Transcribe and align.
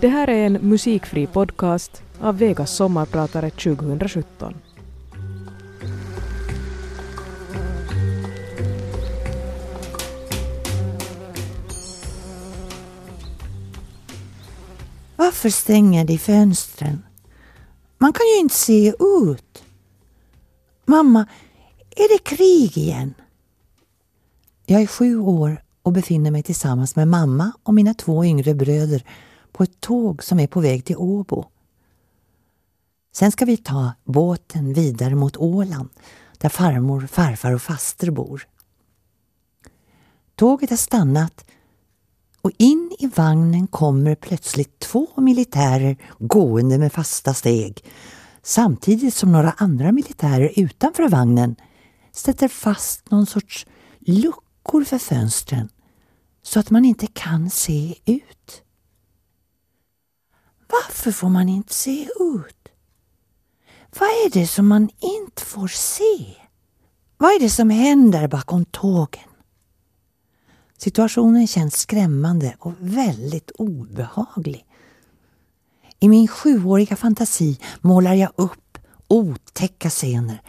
Det 0.00 0.08
här 0.08 0.28
är 0.28 0.46
en 0.46 0.52
musikfri 0.52 1.26
podcast 1.26 2.02
av 2.20 2.38
Vegas 2.38 2.76
sommarpratare 2.76 3.50
2017. 3.50 4.54
Varför 15.16 15.50
stänger 15.50 16.04
de 16.04 16.18
fönstren? 16.18 17.02
Man 17.98 18.12
kan 18.12 18.26
ju 18.26 18.40
inte 18.40 18.54
se 18.54 18.92
ut. 19.00 19.64
Mamma, 20.84 21.26
är 21.90 22.12
det 22.14 22.36
krig 22.36 22.78
igen? 22.78 23.14
Jag 24.66 24.82
är 24.82 24.86
sju 24.86 25.18
år 25.18 25.62
och 25.82 25.92
befinner 25.92 26.30
mig 26.30 26.42
tillsammans 26.42 26.96
med 26.96 27.08
mamma 27.08 27.52
och 27.62 27.74
mina 27.74 27.94
två 27.94 28.24
yngre 28.24 28.54
bröder 28.54 29.04
på 29.58 29.64
ett 29.64 29.80
tåg 29.80 30.24
som 30.24 30.40
är 30.40 30.46
på 30.46 30.60
väg 30.60 30.84
till 30.84 30.96
Åbo. 30.96 31.44
Sen 33.12 33.32
ska 33.32 33.44
vi 33.44 33.56
ta 33.56 33.92
båten 34.04 34.72
vidare 34.72 35.14
mot 35.14 35.36
Åland 35.36 35.88
där 36.38 36.48
farmor, 36.48 37.06
farfar 37.06 37.52
och 37.52 37.62
faster 37.62 38.10
bor. 38.10 38.48
Tåget 40.34 40.70
har 40.70 40.76
stannat 40.76 41.44
och 42.40 42.50
in 42.56 42.96
i 42.98 43.06
vagnen 43.06 43.66
kommer 43.66 44.14
plötsligt 44.14 44.78
två 44.78 45.08
militärer 45.16 45.96
gående 46.18 46.78
med 46.78 46.92
fasta 46.92 47.34
steg 47.34 47.84
samtidigt 48.42 49.14
som 49.14 49.32
några 49.32 49.50
andra 49.50 49.92
militärer 49.92 50.52
utanför 50.56 51.08
vagnen 51.08 51.56
sätter 52.12 52.48
fast 52.48 53.10
någon 53.10 53.26
sorts 53.26 53.66
luckor 53.98 54.84
för 54.84 54.98
fönstren 54.98 55.68
så 56.42 56.60
att 56.60 56.70
man 56.70 56.84
inte 56.84 57.06
kan 57.06 57.50
se 57.50 57.94
ut. 58.04 58.64
Varför 60.68 61.12
får 61.12 61.28
man 61.28 61.48
inte 61.48 61.74
se 61.74 62.08
ut? 62.20 62.68
Vad 63.98 64.08
är 64.08 64.30
det 64.30 64.46
som 64.46 64.66
man 64.66 64.90
inte 65.00 65.44
får 65.44 65.68
se? 65.68 66.36
Vad 67.16 67.30
är 67.30 67.40
det 67.40 67.50
som 67.50 67.70
händer 67.70 68.28
bakom 68.28 68.64
tågen? 68.64 69.28
Situationen 70.78 71.46
känns 71.46 71.76
skrämmande 71.76 72.56
och 72.58 72.72
väldigt 72.78 73.50
obehaglig. 73.50 74.64
I 76.00 76.08
min 76.08 76.28
sjuåriga 76.28 76.96
fantasi 76.96 77.60
målar 77.80 78.14
jag 78.14 78.30
upp 78.36 78.78
otäcka 79.08 79.90
scener. 79.90 80.42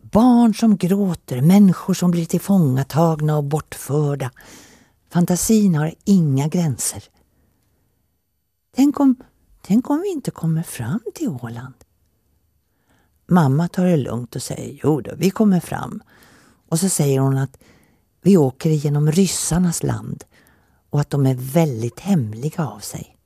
Barn 0.00 0.54
som 0.54 0.76
gråter, 0.76 1.40
människor 1.40 1.94
som 1.94 2.10
blir 2.10 2.26
tillfångatagna 2.26 3.36
och 3.36 3.44
bortförda. 3.44 4.30
Fantasin 5.10 5.74
har 5.74 5.94
inga 6.04 6.48
gränser. 6.48 7.04
Tänk 8.76 9.00
om, 9.00 9.16
tänk 9.66 9.90
om 9.90 10.00
vi 10.00 10.08
inte 10.08 10.30
kommer 10.30 10.62
fram 10.62 11.00
till 11.14 11.28
Åland? 11.28 11.74
Mamma 13.26 13.68
tar 13.68 13.86
det 13.86 13.96
lugnt 13.96 14.36
och 14.36 14.42
säger 14.42 14.80
jo 14.82 15.00
då, 15.00 15.14
vi 15.16 15.30
kommer 15.30 15.60
fram. 15.60 16.02
Och 16.68 16.80
så 16.80 16.88
säger 16.88 17.20
hon 17.20 17.38
att 17.38 17.58
vi 18.22 18.36
åker 18.36 18.70
genom 18.70 19.12
ryssarnas 19.12 19.82
land 19.82 20.24
och 20.90 21.00
att 21.00 21.10
de 21.10 21.26
är 21.26 21.34
väldigt 21.34 22.00
hemliga 22.00 22.66
av 22.66 22.78
sig 22.78 23.16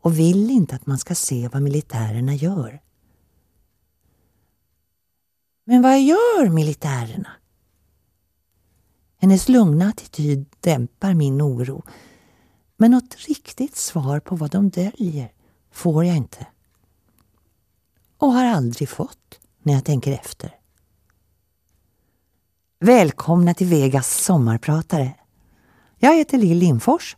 och 0.00 0.18
vill 0.18 0.50
inte 0.50 0.74
att 0.74 0.86
man 0.86 0.98
ska 0.98 1.14
se 1.14 1.48
vad 1.48 1.62
militärerna 1.62 2.34
gör. 2.34 2.80
Men 5.64 5.82
vad 5.82 6.02
gör 6.02 6.48
militärerna? 6.48 7.28
Hennes 9.18 9.48
lugna 9.48 9.88
attityd 9.88 10.46
dämpar 10.60 11.14
min 11.14 11.42
oro. 11.42 11.82
Men 12.76 12.90
något 12.90 13.16
riktigt 13.16 13.76
svar 13.76 14.20
på 14.20 14.36
vad 14.36 14.50
de 14.50 14.70
döljer 14.70 15.32
får 15.72 16.04
jag 16.04 16.16
inte. 16.16 16.46
Och 18.18 18.32
har 18.32 18.44
aldrig 18.44 18.88
fått 18.88 19.40
när 19.62 19.72
jag 19.72 19.84
tänker 19.84 20.12
efter. 20.12 20.56
Välkomna 22.80 23.54
till 23.54 23.66
Vegas 23.66 24.24
sommarpratare. 24.24 25.14
Jag 25.98 26.16
heter 26.16 26.38
Lill 26.38 26.58
Lindfors 26.58 27.16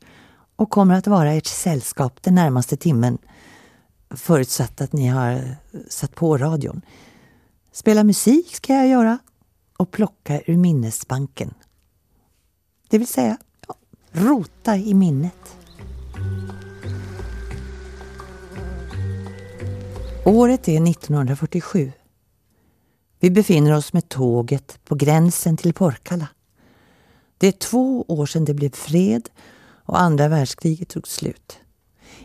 och 0.57 0.71
kommer 0.71 0.95
att 0.95 1.07
vara 1.07 1.33
ert 1.33 1.47
sällskap 1.47 2.23
den 2.23 2.35
närmaste 2.35 2.77
timmen 2.77 3.19
förutsatt 4.11 4.81
att 4.81 4.93
ni 4.93 5.07
har 5.07 5.57
satt 5.89 6.15
på 6.15 6.39
radion. 6.39 6.83
Spela 7.73 8.05
musik 8.05 8.55
ska 8.55 8.75
jag 8.75 8.89
göra 8.89 9.19
och 9.77 9.91
plocka 9.91 10.41
ur 10.47 10.57
minnesbanken. 10.57 11.55
Det 12.89 12.99
vill 12.99 13.07
säga, 13.07 13.37
ja, 13.69 13.75
rota 14.13 14.77
i 14.77 14.95
minnet. 14.95 15.57
Året 20.27 20.69
är 20.69 20.91
1947. 20.91 21.93
Vi 23.21 23.31
befinner 23.31 23.73
oss 23.73 23.93
med 23.93 24.09
tåget 24.09 24.79
på 24.85 24.95
gränsen 24.95 25.57
till 25.57 25.75
Porkala. 25.75 26.29
Det 27.39 27.47
är 27.47 27.53
två 27.53 28.05
år 28.09 28.27
sedan 28.27 28.45
det 28.45 28.55
blev 28.55 28.71
fred 28.71 29.29
och 29.85 30.01
andra 30.01 30.29
världskriget 30.29 30.89
tog 30.89 31.09
slut. 31.09 31.59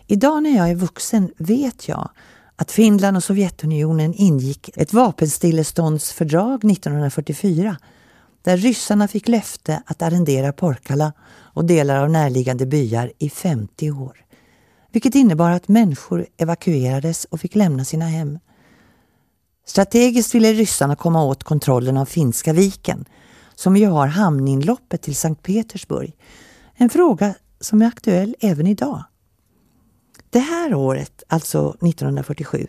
Idag 0.08 0.44
när 0.44 0.58
jag 0.58 0.70
är 0.70 0.76
vuxen 0.76 1.32
vet 1.38 1.88
jag 1.88 2.10
att 2.56 2.72
Finland 2.72 3.18
och 3.18 3.24
Sovjetunionen 3.24 4.14
ingick 4.14 4.78
ett 4.78 4.94
vapenstilleståndsfördrag 4.94 6.72
1944 6.72 7.78
där 8.42 8.58
ryssarna 8.58 9.08
fick 9.08 9.28
löfte 9.28 9.84
att 9.86 10.02
arrendera 10.02 10.54
Porkala 10.54 11.14
och 11.30 11.66
delar 11.66 12.04
av 12.04 12.10
närliggande 12.10 12.66
byar 12.66 13.12
i 13.18 13.30
50 13.30 13.92
år. 13.92 14.26
Vilket 14.92 15.16
innebar 15.16 15.52
att 15.52 15.68
människor 15.68 16.28
evakuerades 16.38 17.26
och 17.26 17.42
fick 17.42 17.56
lämna 17.56 17.86
sina 17.86 18.06
hem. 18.06 18.40
Strategiskt 19.66 20.36
ville 20.36 20.54
ryssarna 20.54 20.96
komma 20.96 21.24
åt 21.24 21.44
kontrollen 21.44 21.98
av 21.98 22.06
Finska 22.06 22.54
viken 22.54 23.06
som 23.56 23.78
ju 23.78 23.88
har 23.88 24.08
hamninloppet 24.08 25.02
till 25.02 25.16
Sankt 25.16 25.44
Petersburg. 25.44 26.16
En 26.76 26.90
fråga 26.90 27.36
som 27.60 27.82
är 27.82 27.86
aktuell 27.86 28.36
även 28.40 28.68
idag. 28.68 29.04
Det 30.30 30.40
här 30.40 30.74
året, 30.74 31.24
alltså 31.28 31.70
1947, 31.70 32.68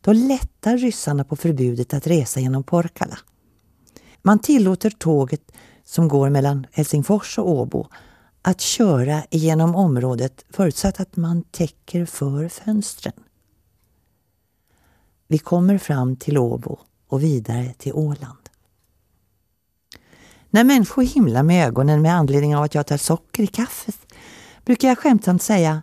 då 0.00 0.12
lättar 0.12 0.78
ryssarna 0.78 1.24
på 1.24 1.36
förbudet 1.36 1.94
att 1.94 2.06
resa 2.06 2.40
genom 2.40 2.62
Porkala. 2.62 3.18
Man 4.22 4.38
tillåter 4.38 4.90
tåget 4.90 5.52
som 5.84 6.08
går 6.08 6.30
mellan 6.30 6.66
Helsingfors 6.72 7.38
och 7.38 7.50
Åbo 7.50 7.86
att 8.42 8.60
köra 8.60 9.22
genom 9.30 9.74
området 9.74 10.44
förutsatt 10.50 11.00
att 11.00 11.16
man 11.16 11.42
täcker 11.42 12.06
för 12.06 12.48
fönstren. 12.48 13.12
Vi 15.28 15.38
kommer 15.38 15.78
fram 15.78 16.16
till 16.16 16.38
Åbo 16.38 16.78
och 17.08 17.22
vidare 17.22 17.74
till 17.78 17.92
Åland. 17.92 18.48
När 20.50 20.64
människor 20.64 21.02
himlar 21.02 21.42
med 21.42 21.66
ögonen 21.66 22.02
med 22.02 22.14
anledning 22.14 22.56
av 22.56 22.62
att 22.62 22.74
jag 22.74 22.86
tar 22.86 22.96
socker 22.96 23.42
i 23.42 23.46
kaffet 23.46 24.14
brukar 24.64 24.88
jag 24.88 24.98
skämtsamt 24.98 25.42
säga 25.42 25.82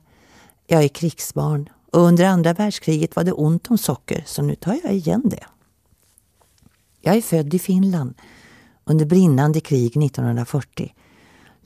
jag 0.67 0.83
är 0.83 0.87
krigsbarn 0.87 1.69
och 1.91 2.01
under 2.01 2.25
andra 2.25 2.53
världskriget 2.53 3.15
var 3.15 3.23
det 3.23 3.31
ont 3.31 3.71
om 3.71 3.77
socker 3.77 4.23
så 4.25 4.41
nu 4.41 4.55
tar 4.55 4.79
jag 4.83 4.93
igen 4.93 5.23
det. 5.25 5.45
Jag 7.01 7.15
är 7.15 7.21
född 7.21 7.53
i 7.53 7.59
Finland 7.59 8.13
under 8.85 9.05
brinnande 9.05 9.59
krig 9.59 9.97
1940. 9.97 10.93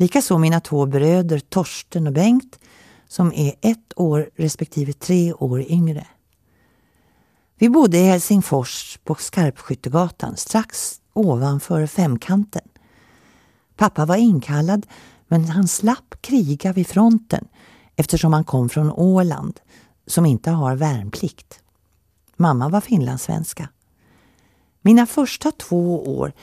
Likaså 0.02 0.38
mina 0.38 0.60
två 0.60 0.86
bröder 0.86 1.40
Torsten 1.40 2.08
och 2.08 2.14
Bengt 2.14 2.60
som 3.08 3.34
är 3.34 3.54
ett 3.62 3.94
år 3.96 4.30
respektive 4.36 4.94
tre 4.94 5.34
år 5.34 5.62
yngre. 5.62 6.08
Vi 7.58 7.70
bodde 7.70 7.98
i 7.98 8.04
Helsingfors 8.04 9.00
på 9.04 9.16
Skarpskyttegatan 9.16 10.38
strax 10.38 11.02
ovanför 11.14 11.88
Femkanten. 11.88 12.62
Pappa 13.76 14.06
var 14.06 14.16
inkallad 14.16 14.88
men 15.28 15.46
han 15.46 15.68
slapp 15.68 16.16
kriga 16.22 16.74
vid 16.74 16.88
fronten 16.88 17.48
eftersom 17.96 18.34
han 18.34 18.44
kom 18.44 18.70
från 18.70 18.92
Åland 18.92 19.60
som 20.08 20.26
inte 20.26 20.52
har 20.52 20.76
värnplikt. 20.76 21.60
Mamma 22.36 22.70
var 22.70 22.82
finlandssvenska. 22.82 23.70
Mina 24.82 25.06
första 25.06 25.52
två 25.52 26.18
år, 26.20 26.34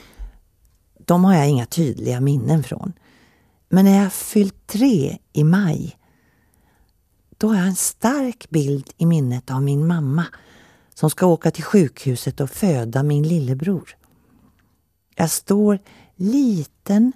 de 0.99 1.25
har 1.25 1.35
jag 1.35 1.49
inga 1.49 1.67
tydliga 1.67 2.21
minnen 2.21 2.63
från. 2.63 2.93
Men 3.69 3.85
när 3.85 4.03
jag 4.03 4.13
fyllt 4.13 4.67
tre 4.67 5.19
i 5.33 5.45
maj, 5.45 5.99
då 7.39 7.49
har 7.49 7.57
jag 7.57 7.67
en 7.67 7.77
stark 7.77 8.51
bild 8.51 8.91
i 8.97 9.07
minnet 9.07 9.51
av 9.51 9.63
min 9.63 9.87
mamma 9.87 10.27
som 10.95 11.11
ska 11.11 11.27
åka 11.27 11.51
till 11.51 11.65
sjukhuset 11.65 12.41
och 12.41 12.51
föda 12.51 13.03
min 13.03 13.23
lillebror. 13.23 13.97
Jag 15.15 15.31
står 15.31 15.79
liten, 16.17 17.13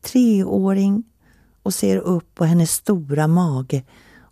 treåring 0.00 1.04
och 1.62 1.74
ser 1.74 1.96
upp 1.96 2.34
på 2.34 2.44
hennes 2.44 2.72
stora 2.72 3.26
mage 3.26 3.84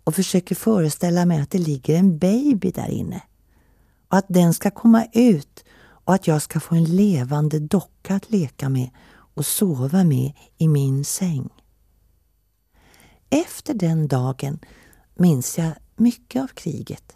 och 0.03 0.15
försöker 0.15 0.55
föreställa 0.55 1.25
mig 1.25 1.41
att 1.41 1.51
det 1.51 1.57
ligger 1.57 1.95
en 1.95 2.17
baby 2.17 2.71
där 2.71 2.89
inne. 2.89 3.21
Och 4.07 4.17
att 4.17 4.25
den 4.27 4.53
ska 4.53 4.71
komma 4.71 5.05
ut 5.13 5.63
och 6.05 6.13
att 6.13 6.27
jag 6.27 6.41
ska 6.41 6.59
få 6.59 6.75
en 6.75 6.95
levande 6.95 7.59
docka 7.59 8.15
att 8.15 8.31
leka 8.31 8.69
med 8.69 8.89
och 9.33 9.45
sova 9.45 10.03
med 10.03 10.31
i 10.57 10.67
min 10.67 11.05
säng. 11.05 11.49
Efter 13.29 13.73
den 13.73 14.07
dagen 14.07 14.59
minns 15.15 15.57
jag 15.57 15.71
mycket 15.95 16.43
av 16.43 16.47
kriget. 16.47 17.15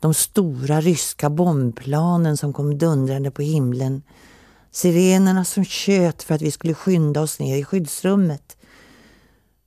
De 0.00 0.14
stora 0.14 0.80
ryska 0.80 1.30
bombplanen 1.30 2.36
som 2.36 2.52
kom 2.52 2.78
dundrande 2.78 3.30
på 3.30 3.42
himlen. 3.42 4.02
Sirenerna 4.70 5.44
som 5.44 5.64
tjöt 5.64 6.22
för 6.22 6.34
att 6.34 6.42
vi 6.42 6.50
skulle 6.50 6.74
skynda 6.74 7.20
oss 7.20 7.38
ner 7.38 7.56
i 7.56 7.64
skyddsrummet. 7.64 8.56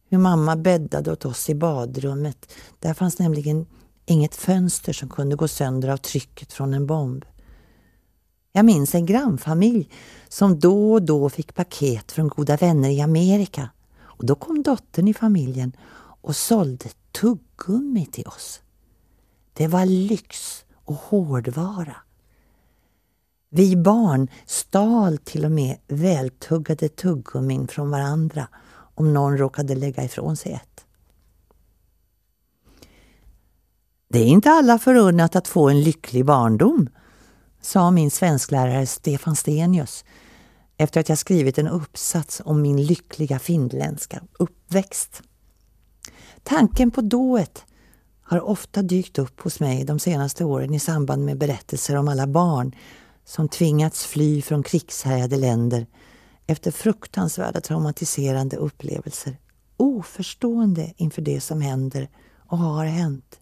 Hur 0.09 0.17
mamma 0.17 0.55
bäddade 0.55 1.11
åt 1.11 1.25
oss 1.25 1.49
i 1.49 1.55
badrummet. 1.55 2.53
Där 2.79 2.93
fanns 2.93 3.19
nämligen 3.19 3.65
inget 4.05 4.35
fönster 4.35 4.93
som 4.93 5.09
kunde 5.09 5.35
gå 5.35 5.47
sönder 5.47 5.89
av 5.89 5.97
trycket 5.97 6.53
från 6.53 6.73
en 6.73 6.87
bomb. 6.87 7.25
Jag 8.51 8.65
minns 8.65 8.95
en 8.95 9.05
grannfamilj 9.05 9.89
som 10.29 10.59
då 10.59 10.93
och 10.93 11.01
då 11.01 11.29
fick 11.29 11.55
paket 11.55 12.11
från 12.11 12.27
goda 12.27 12.57
vänner 12.57 12.89
i 12.89 13.01
Amerika. 13.01 13.69
Och 13.99 14.25
då 14.25 14.35
kom 14.35 14.63
dottern 14.63 15.07
i 15.07 15.13
familjen 15.13 15.75
och 16.21 16.35
sålde 16.35 16.89
tuggummi 17.11 18.05
till 18.05 18.27
oss. 18.27 18.61
Det 19.53 19.67
var 19.67 19.85
lyx 19.85 20.65
och 20.85 20.95
hårdvara. 20.95 21.95
Vi 23.49 23.75
barn 23.75 24.27
stal 24.45 25.17
till 25.17 25.45
och 25.45 25.51
med 25.51 25.77
vältuggade 25.87 26.89
tuggummin 26.89 27.67
från 27.67 27.91
varandra 27.91 28.47
om 28.73 29.13
någon 29.13 29.37
råkade 29.37 29.75
lägga 29.75 30.03
ifrån 30.03 30.35
sig 30.35 30.51
ett. 30.53 30.85
Det 34.07 34.19
är 34.19 34.27
inte 34.27 34.51
alla 34.51 34.79
förunnat 34.79 35.35
att 35.35 35.47
få 35.47 35.69
en 35.69 35.81
lycklig 35.81 36.25
barndom, 36.25 36.89
sa 37.61 37.91
min 37.91 38.11
svensklärare 38.11 38.85
Stefan 38.85 39.35
Stenius 39.35 40.05
efter 40.77 40.99
att 40.99 41.09
jag 41.09 41.17
skrivit 41.17 41.57
en 41.57 41.67
uppsats 41.67 42.41
om 42.45 42.61
min 42.61 42.85
lyckliga 42.85 43.39
finländska 43.39 44.21
uppväxt. 44.39 45.21
Tanken 46.43 46.91
på 46.91 47.01
dået 47.01 47.65
har 48.21 48.41
ofta 48.41 48.81
dykt 48.81 49.19
upp 49.19 49.41
hos 49.41 49.59
mig 49.59 49.83
de 49.83 49.99
senaste 49.99 50.45
åren 50.45 50.73
i 50.73 50.79
samband 50.79 51.25
med 51.25 51.37
berättelser 51.37 51.95
om 51.95 52.07
alla 52.07 52.27
barn 52.27 52.75
som 53.25 53.49
tvingats 53.49 54.05
fly 54.05 54.41
från 54.41 54.63
krigshärjade 54.63 55.37
länder 55.37 55.87
efter 56.47 56.71
fruktansvärda 56.71 57.61
traumatiserande 57.61 58.57
upplevelser, 58.57 59.37
oförstående 59.77 60.93
inför 60.97 61.21
det 61.21 61.41
som 61.41 61.61
händer 61.61 62.09
och 62.47 62.57
har 62.57 62.85
hänt. 62.85 63.40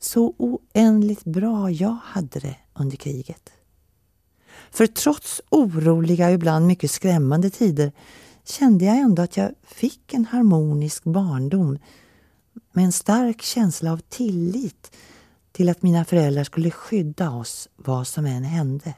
Så 0.00 0.34
oändligt 0.38 1.24
bra 1.24 1.70
jag 1.70 1.98
hade 2.04 2.40
det 2.40 2.56
under 2.74 2.96
kriget. 2.96 3.50
För 4.70 4.86
trots 4.86 5.42
oroliga 5.50 6.26
och 6.26 6.32
ibland 6.32 6.66
mycket 6.66 6.90
skrämmande 6.90 7.50
tider 7.50 7.92
kände 8.44 8.84
jag 8.84 8.96
ändå 8.96 9.22
att 9.22 9.36
jag 9.36 9.50
fick 9.62 10.14
en 10.14 10.24
harmonisk 10.24 11.04
barndom 11.04 11.78
med 12.72 12.84
en 12.84 12.92
stark 12.92 13.42
känsla 13.42 13.92
av 13.92 14.00
tillit 14.08 14.96
till 15.52 15.68
att 15.68 15.82
mina 15.82 16.04
föräldrar 16.04 16.44
skulle 16.44 16.70
skydda 16.70 17.30
oss 17.30 17.68
vad 17.76 18.06
som 18.06 18.26
än 18.26 18.44
hände. 18.44 18.94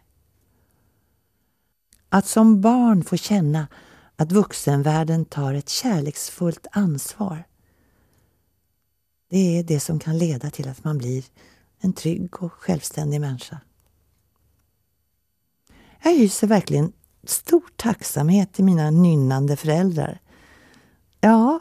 Att 2.08 2.26
som 2.26 2.60
barn 2.60 3.04
få 3.04 3.16
känna 3.16 3.68
att 4.16 4.32
vuxenvärlden 4.32 5.24
tar 5.24 5.54
ett 5.54 5.68
kärleksfullt 5.68 6.66
ansvar. 6.72 7.44
Det 9.32 9.58
är 9.58 9.62
det 9.62 9.80
som 9.80 9.98
kan 9.98 10.18
leda 10.18 10.50
till 10.50 10.68
att 10.68 10.84
man 10.84 10.98
blir 10.98 11.24
en 11.80 11.92
trygg 11.92 12.42
och 12.42 12.52
självständig 12.52 13.20
människa. 13.20 13.60
Jag 16.02 16.12
hyser 16.12 16.46
verkligen 16.46 16.92
stor 17.24 17.62
tacksamhet 17.76 18.52
till 18.52 18.64
mina 18.64 18.90
nynnande 18.90 19.56
föräldrar. 19.56 20.20
Ja, 21.20 21.60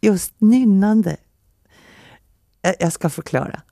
just 0.00 0.40
nynnande. 0.40 1.16
Jag 2.78 2.92
ska 2.92 3.10
förklara. 3.10 3.62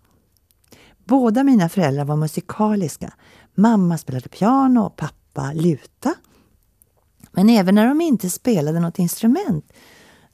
Båda 1.05 1.45
mina 1.45 1.69
föräldrar 1.69 2.05
var 2.05 2.17
musikaliska. 2.17 3.13
Mamma 3.55 3.99
spelade 3.99 4.29
piano 4.29 4.81
och 4.81 4.97
pappa 4.97 5.53
luta. 5.53 6.15
Men 7.33 7.49
även 7.51 7.75
när 7.75 7.87
de 7.87 8.01
inte 8.01 8.31
spelade 8.31 8.81
något 8.81 8.99
instrument 8.99 9.73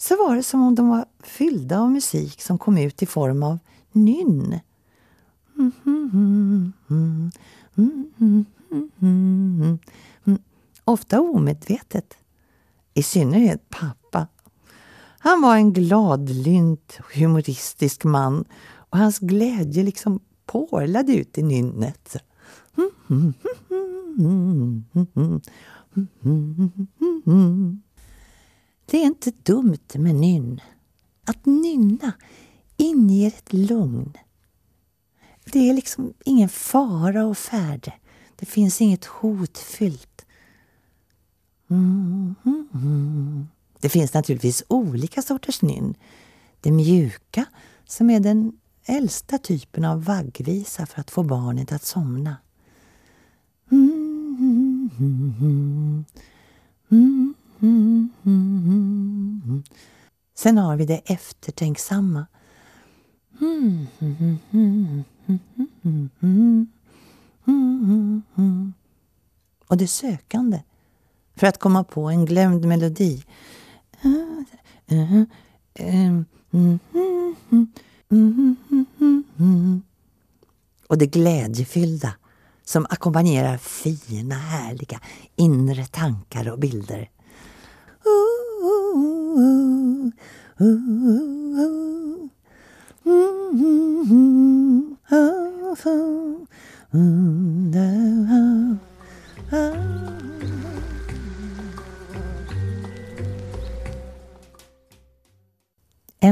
så 0.02 0.16
var 0.16 0.36
det 0.36 0.42
som 0.42 0.62
om 0.62 0.74
de 0.74 0.88
var 0.88 1.04
fyllda 1.22 1.80
av 1.80 1.90
musik 1.90 2.40
som 2.42 2.58
kom 2.58 2.78
ut 2.78 3.02
i 3.02 3.06
form 3.06 3.42
av 3.42 3.58
nynn. 3.92 4.58
Ofta 10.84 11.20
omedvetet. 11.20 12.16
I 12.94 13.02
synnerhet 13.02 13.70
pappa. 13.70 14.26
Han 15.18 15.42
var 15.42 15.56
en 15.56 15.72
gladlynt, 15.72 16.98
humoristisk 17.14 18.04
man 18.04 18.44
och 18.74 18.98
hans 18.98 19.18
glädje 19.18 19.82
liksom 19.82 20.20
porlade 20.46 21.14
ut 21.14 21.38
i 21.38 21.42
nynnet. 21.42 22.16
Det 28.92 28.98
är 28.98 29.06
inte 29.06 29.32
dumt 29.42 29.88
med 29.94 30.14
nynn. 30.14 30.60
Att 31.24 31.46
nynna 31.46 32.12
inger 32.76 33.28
ett 33.28 33.52
lugn. 33.52 34.12
Det 35.52 35.70
är 35.70 35.74
liksom 35.74 36.14
ingen 36.24 36.48
fara 36.48 37.26
och 37.26 37.38
färde. 37.38 37.92
Det 38.36 38.46
finns 38.46 38.80
inget 38.80 39.04
hotfyllt. 39.04 40.26
Mm-hmm. 41.68 43.44
Det 43.80 43.88
finns 43.88 44.14
naturligtvis 44.14 44.64
olika 44.68 45.22
sorters 45.22 45.62
nynn. 45.62 45.94
Det 46.60 46.72
mjuka, 46.72 47.44
som 47.84 48.10
är 48.10 48.20
den 48.20 48.52
äldsta 48.84 49.38
typen 49.38 49.84
av 49.84 50.04
vaggvisa 50.04 50.86
för 50.86 51.00
att 51.00 51.10
få 51.10 51.22
barnet 51.22 51.72
att 51.72 51.84
somna. 51.84 52.36
Mm-hmm. 53.70 54.92
Sen 60.42 60.58
har 60.58 60.76
vi 60.76 60.86
det 60.86 61.00
eftertänksamma. 61.04 62.26
Och 69.66 69.76
det 69.76 69.86
sökande 69.86 70.62
för 71.36 71.46
att 71.46 71.58
komma 71.58 71.84
på 71.84 72.10
en 72.10 72.24
glömd 72.24 72.64
melodi. 72.64 73.24
Och 80.86 80.98
det 80.98 81.06
glädjefyllda 81.06 82.14
som 82.64 82.86
ackompanjerar 82.90 83.56
fina, 83.56 84.34
härliga 84.34 85.00
inre 85.36 85.86
tankar 85.86 86.48
och 86.48 86.58
bilder. 86.58 87.10
En 90.62 90.70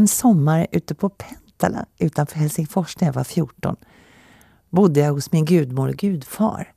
sommar 0.08 0.66
ute 0.72 0.94
på 0.94 1.08
Pentala 1.08 1.86
utanför 1.98 2.38
Helsingfors 2.38 3.00
när 3.00 3.08
jag 3.08 3.12
var 3.12 3.24
14 3.24 3.76
bodde 4.68 5.00
jag 5.00 5.12
hos 5.12 5.32
min 5.32 5.44
gudmor 5.44 5.88
och 5.88 5.96
gudfar. 5.96 6.72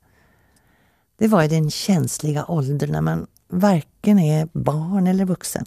Det 1.16 1.28
var 1.28 1.42
i 1.42 1.48
den 1.48 1.70
känsliga 1.70 2.44
åldern 2.44 2.92
när 2.92 3.00
man 3.00 3.26
varken 3.48 4.18
är 4.18 4.48
barn 4.52 5.06
eller 5.06 5.24
vuxen. 5.24 5.66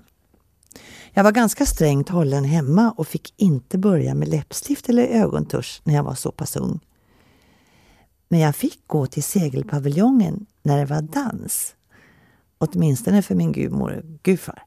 Jag 1.17 1.23
var 1.23 1.31
ganska 1.31 1.65
strängt 1.65 2.09
hållen 2.09 2.43
hemma 2.43 2.91
och 2.91 3.07
fick 3.07 3.33
inte 3.37 3.77
börja 3.77 4.15
med 4.15 4.27
läppstift 4.27 4.89
eller 4.89 5.03
ögontusch 5.03 5.81
när 5.83 5.95
jag 5.95 6.03
var 6.03 6.15
så 6.15 6.31
pass 6.31 6.55
ung. 6.55 6.79
Men 8.27 8.39
jag 8.39 8.55
fick 8.55 8.87
gå 8.87 9.07
till 9.07 9.23
segelpaviljongen 9.23 10.45
när 10.63 10.77
det 10.77 10.85
var 10.85 11.01
dans. 11.01 11.75
Åtminstone 12.57 13.21
för 13.21 13.35
min 13.35 13.51
gudmor 13.51 14.19
gudfar. 14.23 14.63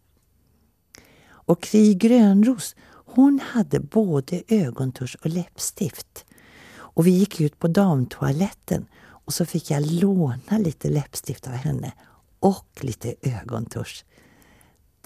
Och 1.29 1.63
Kri 1.63 1.95
Grönros, 1.95 2.77
hon 2.89 3.41
hade 3.53 3.81
både 3.81 4.43
ögontusch 4.49 5.17
och 5.21 5.31
läppstift. 5.31 6.25
Och 6.73 7.07
vi 7.07 7.11
gick 7.11 7.41
ut 7.41 7.59
på 7.59 7.69
damtoaletten 7.69 8.87
och 9.03 9.35
så 9.35 9.47
fick 9.47 9.71
jag 9.71 9.87
låna 9.87 10.59
lite 10.59 10.89
läppstift 10.89 11.47
av 11.47 11.53
henne 11.53 11.93
och 12.41 12.79
lite 12.81 13.15
ögontusch. 13.23 14.05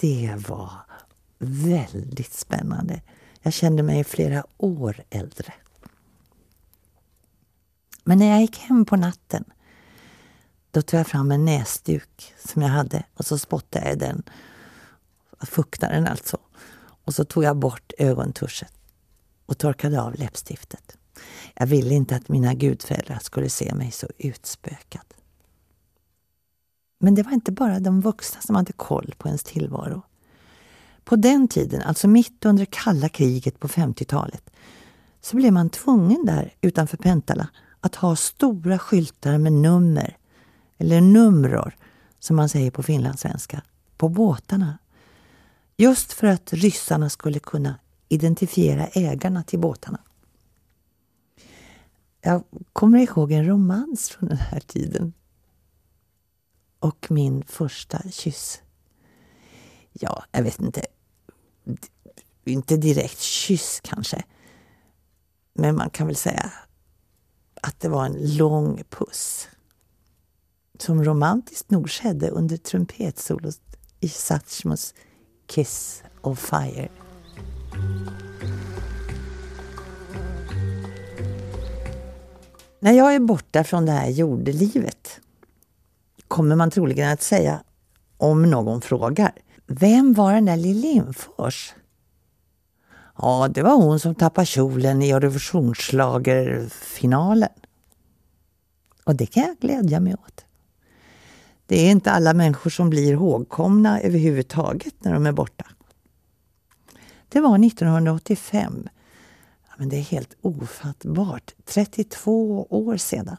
Det 0.01 0.35
var 0.49 0.71
väldigt 1.45 2.33
spännande. 2.33 3.03
Jag 3.43 3.53
kände 3.53 3.83
mig 3.83 4.05
flera 4.05 4.45
år 4.57 5.01
äldre. 5.11 5.53
Men 8.05 8.19
när 8.19 8.27
jag 8.31 8.41
gick 8.41 8.59
hem 8.59 8.85
på 8.85 8.97
natten 8.97 9.45
då 10.71 10.83
tog 10.83 11.01
jag 11.01 11.07
fram 11.07 11.33
en 11.33 11.45
näsduk 11.45 12.35
som 12.39 12.63
jag 12.63 12.69
hade 12.69 13.05
och 13.15 13.27
så 13.27 13.39
spottade 13.39 13.85
jag 13.85 13.95
i 13.95 13.99
den. 13.99 14.23
Fuktade 15.41 15.95
den 15.95 16.07
alltså. 16.07 16.39
Och 17.05 17.15
så 17.15 17.25
tog 17.25 17.45
jag 17.45 17.57
bort 17.57 17.93
ögontuschen 17.99 18.69
och 19.47 19.59
torkade 19.59 20.03
av 20.03 20.15
läppstiftet. 20.15 20.97
Jag 21.55 21.67
ville 21.67 21.95
inte 21.95 22.17
att 22.17 22.29
mina 22.29 22.55
gudföräldrar 22.55 23.19
skulle 23.19 23.49
se 23.49 23.75
mig 23.75 23.91
så 23.91 24.07
utspökad. 24.19 25.15
Men 26.99 27.15
det 27.15 27.23
var 27.23 27.33
inte 27.33 27.53
bara 27.53 27.81
de 27.81 28.01
vuxna 28.01 28.41
som 28.41 28.57
hade 28.57 28.73
koll 28.73 29.15
på 29.19 29.29
ens 29.29 29.43
tillvaro. 29.43 30.03
På 31.05 31.17
den 31.17 31.49
tiden, 31.49 31.83
alltså 31.83 32.09
mitt 32.09 32.45
under 32.45 32.65
kalla 32.65 33.09
kriget 33.09 33.61
på 33.61 33.69
50-talet, 33.69 34.51
så 35.21 35.37
blev 35.37 35.53
man 35.53 35.71
tvungen 35.71 36.27
där 36.27 36.55
utanför 36.61 36.97
Pentala 36.97 37.49
att 37.81 37.95
ha 37.95 38.17
stora 38.17 38.79
skyltar 38.79 39.39
med 39.39 39.53
nummer, 39.53 40.17
eller 40.79 41.01
numror 41.01 41.77
som 42.19 42.37
man 42.37 42.49
säger 42.49 42.71
på 42.71 42.83
finlandssvenska, 42.83 43.63
på 43.97 44.09
båtarna. 44.09 44.79
Just 45.77 46.13
för 46.13 46.27
att 46.27 46.53
ryssarna 46.53 47.11
skulle 47.11 47.39
kunna 47.39 47.79
identifiera 48.09 48.87
ägarna 48.87 49.43
till 49.43 49.59
båtarna. 49.59 50.01
Jag 52.21 52.45
kommer 52.73 52.99
ihåg 52.99 53.33
en 53.33 53.47
romans 53.47 54.11
från 54.11 54.29
den 54.29 54.39
här 54.39 54.61
tiden. 54.61 55.13
Och 56.79 57.07
min 57.11 57.45
första 57.45 58.03
kyss. 58.11 58.63
Ja, 59.93 60.25
jag 60.33 60.43
vet 60.43 60.61
inte. 60.61 60.87
Inte 62.45 62.77
direkt 62.77 63.21
kyss 63.21 63.81
kanske. 63.85 64.25
Men 65.55 65.77
man 65.77 65.91
kan 65.91 66.07
väl 66.07 66.17
säga 66.17 66.53
att 67.63 67.81
det 67.81 67.89
var 67.89 68.05
en 68.05 68.37
lång 68.37 68.83
puss. 68.91 69.49
Som 70.79 71.05
romantiskt 71.05 71.71
nog 71.71 71.91
skedde 71.91 72.29
under 72.29 72.57
trumpetsolot 72.57 73.61
i 74.01 74.09
Satchmos 74.09 74.95
Kiss 75.47 76.03
of 76.21 76.39
Fire. 76.39 76.89
När 82.81 82.93
jag 82.93 83.15
är 83.15 83.21
borta 83.21 83.65
från 83.65 83.87
det 83.87 83.93
här 83.93 84.09
jordelivet 84.09 85.21
kommer 86.29 86.57
man 86.57 86.71
troligen 86.71 87.13
att 87.13 87.23
säga, 87.23 87.63
om 88.17 88.51
någon 88.51 88.81
frågar, 88.81 89.33
vem 89.67 90.13
var 90.13 90.33
den 90.33 90.45
där 90.45 90.57
Lill 90.57 90.81
Lindfors? 90.81 91.75
Ja, 93.19 93.49
det 93.55 93.63
var 93.63 93.75
hon 93.75 94.01
som 94.01 94.15
tappade 94.15 94.47
kjolen 94.47 95.03
i 95.03 95.11
Eurovisionsschlagerfinalen. 95.11 97.49
Och 99.05 99.15
det 99.15 99.27
kan 99.27 99.43
jag 99.43 99.59
glädja 99.59 100.01
mig 100.01 100.15
åt. 100.15 100.45
Det 101.67 101.87
är 101.87 101.91
inte 101.91 102.11
alla 102.11 102.35
människor 102.35 102.71
som 102.71 102.91
blir 102.91 103.13
ihågkomna 103.13 104.01
överhuvudtaget 104.01 105.05
när 105.05 105.13
de 105.13 105.27
är 105.27 105.33
borta. 105.33 105.67
Det 107.29 107.41
var 107.41 107.67
1985. 107.67 108.89
Ja, 109.69 109.75
men 109.79 109.89
det 109.89 109.97
är 109.97 110.03
helt 110.03 110.37
ofattbart. 110.41 111.55
32 111.65 112.67
år 112.71 112.97
sedan. 112.97 113.37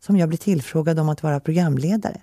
Som 0.00 0.16
jag 0.16 0.28
blev 0.28 0.38
tillfrågad 0.38 0.98
om 0.98 1.08
att 1.08 1.22
vara 1.22 1.40
programledare. 1.40 2.22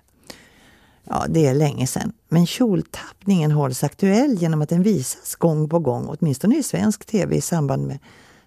Ja, 1.04 1.26
det 1.28 1.46
är 1.46 1.54
länge 1.54 1.86
sedan. 1.86 2.12
Men 2.28 2.46
kjoltappningen 2.46 3.50
hålls 3.50 3.84
aktuell 3.84 4.34
genom 4.34 4.62
att 4.62 4.68
den 4.68 4.82
visas 4.82 5.34
gång 5.34 5.68
på 5.68 5.78
gång, 5.78 6.06
åtminstone 6.08 6.58
i 6.58 6.62
svensk 6.62 7.04
tv 7.04 7.36
i 7.36 7.40
samband 7.40 7.86
med 7.86 7.98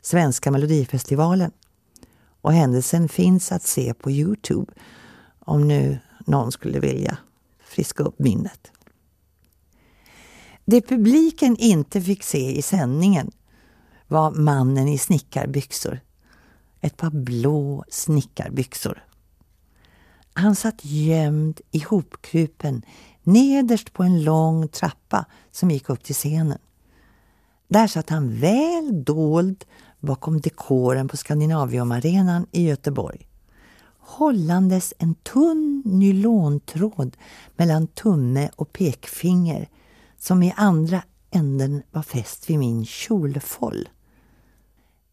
Svenska 0.02 0.52
Melodifestivalen. 0.52 1.52
Och 2.42 2.54
händelsen 2.54 3.10
finns 3.10 3.52
att 3.52 3.64
se 3.64 3.94
på 3.94 4.12
Youtube 4.12 4.74
om 5.40 5.68
nu 5.68 6.00
någon 6.26 6.52
skulle 6.52 6.80
vilja 6.80 7.18
friska 7.64 8.04
upp 8.04 8.20
minnet. 8.20 8.72
Det 10.66 10.82
publiken 10.82 11.58
inte 11.58 12.02
fick 12.02 12.24
se 12.24 12.58
i 12.58 12.62
sändningen 12.62 13.32
var 14.08 14.32
mannen 14.32 14.88
i 14.88 14.98
snickarbyxor. 14.98 16.00
Ett 16.82 16.98
par 16.98 17.10
blå 17.10 17.84
snickarbyxor. 17.90 19.04
Han 20.38 20.56
satt 20.56 20.86
gömd 20.86 21.62
ihopkrupen 21.72 22.86
nederst 23.24 23.94
på 23.94 24.04
en 24.04 24.24
lång 24.24 24.68
trappa 24.68 25.25
som 25.51 25.72
gick 25.72 25.89
upp 25.89 26.04
till 26.04 26.15
scenen. 26.15 26.60
Där 27.68 27.88
satt 27.88 28.10
han 28.10 28.39
väl 28.39 29.04
dold 29.04 29.65
bakom 30.00 30.42
dekoren 30.42 31.08
på 31.08 31.18
Skandinaviumarenan 31.18 32.48
i 32.51 32.68
Göteborg 32.68 33.27
hållandes 34.06 34.94
en 34.98 35.15
tunn 35.15 35.82
nylontråd 35.86 37.18
mellan 37.56 37.88
tumme 37.88 38.50
och 38.56 38.74
pekfinger 38.74 39.70
som 40.18 40.44
i 40.44 40.54
andra 40.58 41.04
änden 41.32 41.84
var 41.92 42.01
fäst 42.01 42.50
vid 42.50 42.60
min 42.60 42.86
kjolfåll. 42.86 43.89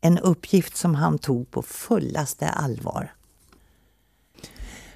En 0.01 0.19
uppgift 0.19 0.77
som 0.77 0.95
han 0.95 1.19
tog 1.19 1.51
på 1.51 1.63
fullaste 1.63 2.49
allvar. 2.49 3.15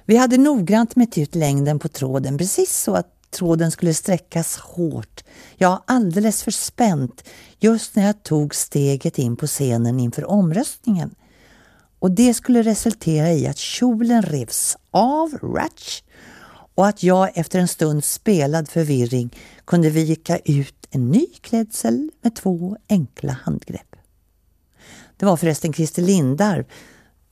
Vi 0.09 0.17
hade 0.17 0.37
noggrant 0.37 0.95
mätt 0.95 1.17
ut 1.17 1.35
längden 1.35 1.79
på 1.79 1.87
tråden 1.87 2.37
precis 2.37 2.77
så 2.77 2.95
att 2.95 3.31
tråden 3.31 3.71
skulle 3.71 3.93
sträckas 3.93 4.57
hårt, 4.57 5.23
ja 5.55 5.83
alldeles 5.87 6.43
för 6.43 6.51
spänt 6.51 7.23
just 7.59 7.95
när 7.95 8.05
jag 8.05 8.23
tog 8.23 8.55
steget 8.55 9.19
in 9.19 9.35
på 9.35 9.47
scenen 9.47 9.99
inför 9.99 10.25
omröstningen 10.25 11.15
och 11.99 12.11
det 12.11 12.33
skulle 12.33 12.61
resultera 12.61 13.31
i 13.31 13.47
att 13.47 13.57
kjolen 13.57 14.21
revs 14.21 14.77
av 14.91 15.33
Ratch 15.41 16.01
och 16.75 16.87
att 16.87 17.03
jag 17.03 17.37
efter 17.37 17.59
en 17.59 17.67
stunds 17.67 18.13
spelad 18.13 18.69
förvirring 18.69 19.35
kunde 19.65 19.89
vika 19.89 20.37
ut 20.37 20.87
en 20.89 21.11
ny 21.11 21.27
klädsel 21.41 22.11
med 22.21 22.35
två 22.35 22.77
enkla 22.89 23.33
handgrepp. 23.43 23.95
Det 25.17 25.25
var 25.25 25.37
förresten 25.37 25.73
Christer 25.73 26.01
Lindarw, 26.01 26.65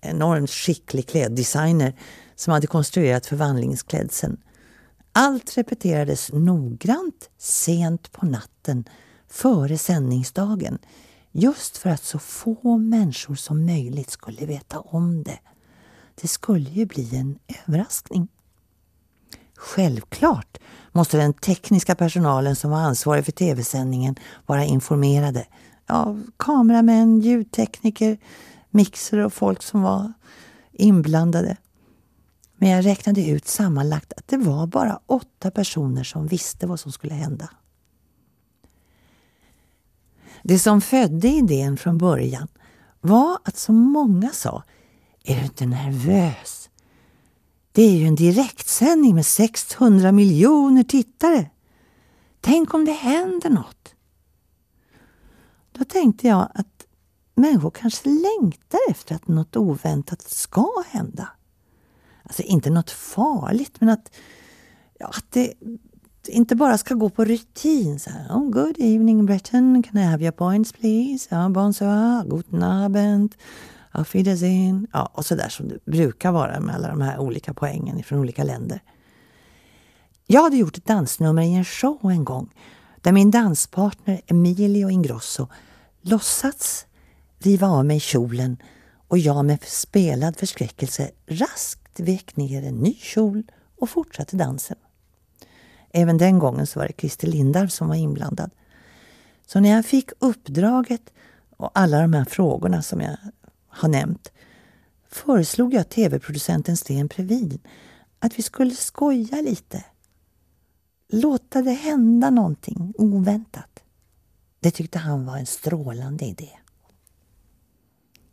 enormt 0.01 0.51
skicklig 0.51 1.07
kläddesigner, 1.07 1.93
som 2.35 2.53
hade 2.53 2.67
konstruerat 2.67 3.25
förvandlingsklädseln. 3.25 4.37
Allt 5.11 5.57
repeterades 5.57 6.31
noggrant 6.33 7.29
sent 7.37 8.11
på 8.11 8.25
natten 8.25 8.85
före 9.27 9.77
sändningsdagen 9.77 10.79
Just 11.37 11.77
för 11.77 11.89
att 11.89 12.03
så 12.03 12.19
få 12.19 12.77
människor 12.77 13.35
som 13.35 13.65
möjligt 13.65 14.09
skulle 14.09 14.45
veta 14.45 14.79
om 14.79 15.23
det. 15.23 15.39
Det 16.21 16.27
skulle 16.27 16.69
ju 16.69 16.85
bli 16.85 17.15
en 17.15 17.39
överraskning. 17.67 18.27
Självklart 19.55 20.57
måste 20.91 21.17
den 21.17 21.33
tekniska 21.33 21.95
personalen 21.95 22.55
som 22.55 22.71
var 22.71 22.77
ansvarig 22.77 23.25
för 23.25 23.31
tv-sändningen 23.31 24.15
vara 24.45 24.63
informerade. 24.63 25.47
Ja, 25.87 26.17
kameramän, 26.37 27.19
ljudtekniker, 27.19 28.17
mixer 28.69 29.17
och 29.17 29.33
folk 29.33 29.63
som 29.63 29.81
var 29.81 30.13
inblandade. 30.71 31.57
Men 32.57 32.69
jag 32.69 32.85
räknade 32.85 33.27
ut 33.27 33.47
sammanlagt 33.47 34.13
att 34.17 34.27
det 34.27 34.37
var 34.37 34.67
bara 34.67 34.99
åtta 35.05 35.51
personer 35.51 36.03
som 36.03 36.27
visste 36.27 36.67
vad 36.67 36.79
som 36.79 36.91
skulle 36.91 37.13
hända. 37.13 37.49
Det 40.43 40.59
som 40.59 40.81
födde 40.81 41.27
idén 41.27 41.77
från 41.77 41.97
början 41.97 42.47
var 43.01 43.39
att 43.43 43.57
så 43.57 43.71
många 43.71 44.29
sa 44.29 44.63
Är 45.23 45.35
du 45.35 45.43
inte 45.43 45.65
nervös? 45.65 46.69
Det 47.71 47.81
är 47.81 47.91
ju 47.91 48.07
en 48.07 48.15
direktsändning 48.15 49.15
med 49.15 49.25
600 49.25 50.11
miljoner 50.11 50.83
tittare. 50.83 51.49
Tänk 52.41 52.73
om 52.73 52.85
det 52.85 52.91
händer 52.91 53.49
något? 53.49 53.95
Då 55.71 55.83
tänkte 55.83 56.27
jag 56.27 56.51
att 56.53 56.85
människor 57.35 57.71
kanske 57.71 58.09
längtar 58.09 58.79
efter 58.89 59.15
att 59.15 59.27
något 59.27 59.55
oväntat 59.55 60.21
ska 60.21 60.83
hända. 60.87 61.29
Alltså 62.25 62.41
inte 62.41 62.69
något 62.69 62.91
farligt, 62.91 63.75
men 63.79 63.89
att, 63.89 64.11
ja, 64.99 65.07
att 65.07 65.31
det 65.31 65.53
inte 66.27 66.55
bara 66.55 66.77
ska 66.77 66.93
gå 66.93 67.09
på 67.09 67.25
rutin. 67.25 67.99
Så 67.99 68.09
här, 68.09 68.29
oh, 68.29 68.49
good 68.49 68.75
evening 68.79 69.25
Britain, 69.25 69.83
can 69.83 70.01
I 70.01 70.05
have 70.05 70.23
your 70.23 70.31
points 70.31 70.73
please? 70.73 71.27
Ja, 71.31 71.49
bonsoir, 71.49 72.23
guten 72.29 72.63
Abend, 72.63 73.35
auf 73.91 74.15
Wiedersehen. 74.15 74.87
Ja, 74.93 75.11
och 75.13 75.25
så 75.25 75.35
där 75.35 75.49
som 75.49 75.67
det 75.67 75.85
brukar 75.85 76.31
vara 76.31 76.59
med 76.59 76.75
alla 76.75 76.87
de 76.87 77.01
här 77.01 77.19
olika 77.19 77.53
poängen 77.53 78.03
från 78.03 78.19
olika 78.19 78.43
länder. 78.43 78.79
Jag 80.27 80.41
hade 80.41 80.57
gjort 80.57 80.77
ett 80.77 80.85
dansnummer 80.85 81.41
i 81.41 81.53
en 81.53 81.65
show 81.65 82.11
en 82.11 82.25
gång 82.25 82.53
där 83.01 83.11
min 83.11 83.31
danspartner 83.31 84.21
Emilio 84.27 84.89
Ingrosso 84.89 85.47
låtsats 86.01 86.85
riva 87.39 87.67
av 87.67 87.85
mig 87.85 87.99
kjolen 87.99 88.57
och 89.07 89.17
jag 89.17 89.45
med 89.45 89.63
spelad 89.63 90.37
förskräckelse 90.37 91.11
raskt 91.27 91.84
vek 91.99 92.35
ner 92.35 92.63
en 92.63 92.75
ny 92.75 92.93
kjol 92.93 93.43
och 93.79 93.89
fortsatte 93.89 94.35
dansen. 94.35 94.77
Även 95.91 96.17
den 96.17 96.39
gången 96.39 96.67
så 96.67 96.79
var 96.79 96.87
det 96.87 96.93
Christer 96.97 97.27
Lindarw 97.27 97.69
som 97.69 97.87
var 97.87 97.95
inblandad. 97.95 98.51
Så 99.45 99.59
när 99.59 99.69
jag 99.69 99.85
fick 99.85 100.09
uppdraget 100.19 101.13
och 101.57 101.71
alla 101.73 102.01
de 102.01 102.13
här 102.13 102.25
frågorna 102.25 102.81
som 102.81 103.01
jag 103.01 103.17
har 103.67 103.89
nämnt 103.89 104.31
föreslog 105.09 105.73
jag 105.73 105.89
tv-producenten 105.89 106.77
Sten 106.77 107.09
Previn 107.09 107.59
att 108.19 108.39
vi 108.39 108.43
skulle 108.43 108.75
skoja 108.75 109.41
lite. 109.41 109.83
Låta 111.09 111.61
det 111.61 111.71
hända 111.71 112.29
någonting 112.29 112.93
oväntat. 112.97 113.83
Det 114.59 114.71
tyckte 114.71 114.99
han 114.99 115.25
var 115.25 115.37
en 115.37 115.45
strålande 115.45 116.25
idé. 116.25 116.49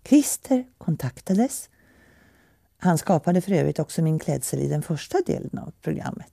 Christer 0.05 0.65
kontaktades. 0.79 1.69
Han 2.85 2.99
skapade 2.99 3.41
för 3.41 3.53
övrigt 3.53 3.79
också 3.79 4.03
min 4.03 4.19
klädsel 4.19 4.61
i 4.61 4.69
den 4.69 4.83
första 4.83 5.19
delen 5.27 5.59
av 5.59 5.73
programmet. 5.83 6.33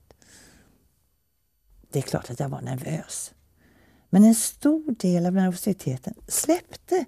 Det 1.91 1.99
är 1.99 2.03
klart 2.03 2.29
att 2.29 2.39
jag 2.39 2.49
var 2.49 2.61
nervös. 2.61 3.33
Men 4.09 4.23
en 4.23 4.35
stor 4.35 4.95
del 4.99 5.25
av 5.25 5.33
nervositeten 5.33 6.13
släppte 6.27 7.05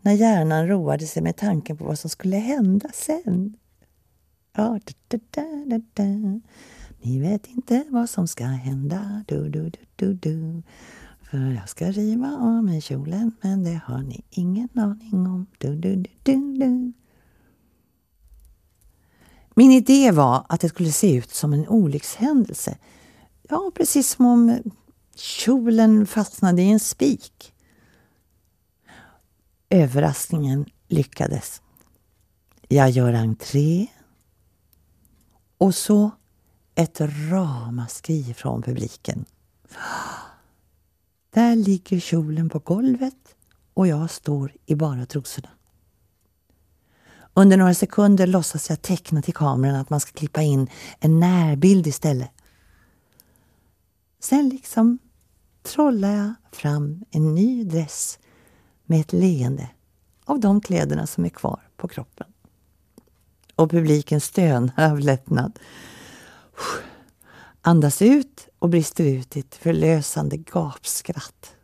när 0.00 0.12
hjärnan 0.12 0.68
roade 0.68 1.06
sig 1.06 1.22
med 1.22 1.36
tanken 1.36 1.76
på 1.76 1.84
vad 1.84 1.98
som 1.98 2.10
skulle 2.10 2.36
hända 2.36 2.88
sen. 2.94 3.56
Ja, 4.56 4.80
da, 5.08 5.18
da, 5.30 5.42
da, 5.66 5.80
da, 5.94 6.40
Ni 7.00 7.20
vet 7.20 7.46
inte 7.46 7.84
vad 7.88 8.10
som 8.10 8.28
ska 8.28 8.44
hända. 8.44 9.24
Du, 9.28 9.48
du, 9.48 9.70
du, 9.70 9.80
du, 9.96 10.14
du. 10.14 10.62
För 11.22 11.52
jag 11.52 11.68
ska 11.68 11.90
riva 11.90 12.36
av 12.40 12.64
mig 12.64 12.80
kjolen 12.80 13.32
men 13.40 13.64
det 13.64 13.80
har 13.84 14.02
ni 14.02 14.24
ingen 14.30 14.68
aning 14.74 15.26
om. 15.26 15.46
Du, 15.58 15.76
du, 15.76 15.96
du, 15.96 16.10
du, 16.22 16.58
du. 16.58 16.92
Min 19.54 19.72
idé 19.72 20.10
var 20.10 20.46
att 20.48 20.60
det 20.60 20.68
skulle 20.68 20.92
se 20.92 21.14
ut 21.14 21.30
som 21.30 21.52
en 21.52 21.68
olyckshändelse. 21.68 22.78
Ja, 23.48 23.70
precis 23.74 24.10
som 24.10 24.26
om 24.26 24.62
kjolen 25.14 26.06
fastnade 26.06 26.62
i 26.62 26.70
en 26.70 26.80
spik. 26.80 27.54
Överraskningen 29.70 30.66
lyckades. 30.88 31.62
Jag 32.68 32.90
gör 32.90 33.12
entré 33.12 33.86
och 35.58 35.74
så 35.74 36.10
ett 36.74 37.00
ramaskri 37.30 38.34
från 38.34 38.62
publiken. 38.62 39.24
Där 41.30 41.56
ligger 41.56 42.00
kjolen 42.00 42.48
på 42.48 42.58
golvet 42.58 43.36
och 43.74 43.86
jag 43.86 44.10
står 44.10 44.52
i 44.66 44.74
bara 44.74 45.06
trosorna. 45.06 45.48
Under 47.34 47.56
några 47.56 47.74
sekunder 47.74 48.26
låtsas 48.26 48.70
jag 48.70 48.82
teckna 48.82 49.22
till 49.22 49.34
kameran 49.34 49.74
att 49.74 49.90
man 49.90 50.00
ska 50.00 50.12
klippa 50.12 50.42
in 50.42 50.70
en 51.00 51.20
närbild 51.20 51.86
istället. 51.86 52.30
Sen 54.20 54.48
liksom 54.48 54.98
trollar 55.62 56.16
jag 56.16 56.34
fram 56.52 57.04
en 57.10 57.34
ny 57.34 57.64
dress 57.64 58.18
med 58.84 59.00
ett 59.00 59.12
leende 59.12 59.70
av 60.24 60.40
de 60.40 60.60
kläderna 60.60 61.06
som 61.06 61.24
är 61.24 61.28
kvar 61.28 61.60
på 61.76 61.88
kroppen. 61.88 62.26
Och 63.54 63.70
publiken 63.70 64.20
stönar 64.20 64.90
av 64.90 64.98
lättnad. 64.98 65.58
Andas 67.62 68.02
ut 68.02 68.48
och 68.58 68.68
brister 68.68 69.04
ut 69.04 69.36
i 69.36 69.40
ett 69.40 69.54
förlösande 69.54 70.36
gapskratt. 70.36 71.56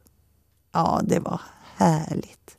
Ja, 0.73 1.01
det 1.05 1.19
var 1.19 1.41
härligt. 1.77 2.58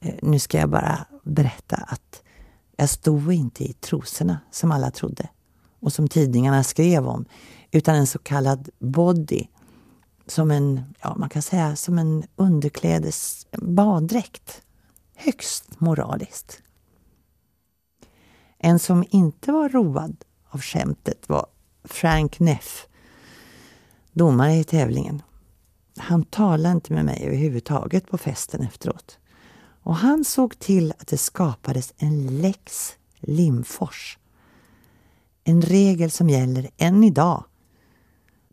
Eh, 0.00 0.14
nu 0.22 0.38
ska 0.38 0.58
jag 0.58 0.70
bara 0.70 1.06
berätta 1.22 1.76
att 1.76 2.22
jag 2.76 2.88
stod 2.88 3.32
inte 3.32 3.64
i 3.64 3.72
trosorna 3.72 4.40
som 4.50 4.72
alla 4.72 4.90
trodde 4.90 5.28
och 5.80 5.92
som 5.92 6.08
tidningarna 6.08 6.64
skrev 6.64 7.06
om, 7.06 7.24
utan 7.70 7.94
en 7.94 8.06
så 8.06 8.18
kallad 8.18 8.68
body. 8.78 9.46
Som 10.26 10.50
en, 10.50 10.80
ja 11.00 11.14
man 11.16 11.28
kan 11.28 11.42
säga 11.42 11.76
som 11.76 11.98
en 11.98 12.24
underklädes 12.36 13.46
baddräkt. 13.50 14.62
Högst 15.14 15.80
moraliskt. 15.80 16.62
En 18.58 18.78
som 18.78 19.04
inte 19.10 19.52
var 19.52 19.68
road 19.68 20.24
av 20.48 20.60
skämtet 20.60 21.28
var 21.28 21.46
Frank 21.84 22.40
Neff, 22.40 22.86
domare 24.12 24.54
i 24.54 24.64
tävlingen. 24.64 25.22
Han 25.96 26.24
talade 26.24 26.72
inte 26.72 26.92
med 26.92 27.04
mig 27.04 27.22
överhuvudtaget 27.26 28.06
på 28.06 28.18
festen 28.18 28.62
efteråt. 28.62 29.19
Och 29.82 29.96
han 29.96 30.24
såg 30.24 30.58
till 30.58 30.92
att 30.98 31.06
det 31.06 31.18
skapades 31.18 31.92
en 31.96 32.40
lex 32.40 32.92
Limfors. 33.20 34.18
En 35.44 35.62
regel 35.62 36.10
som 36.10 36.30
gäller 36.30 36.70
än 36.76 37.04
idag. 37.04 37.44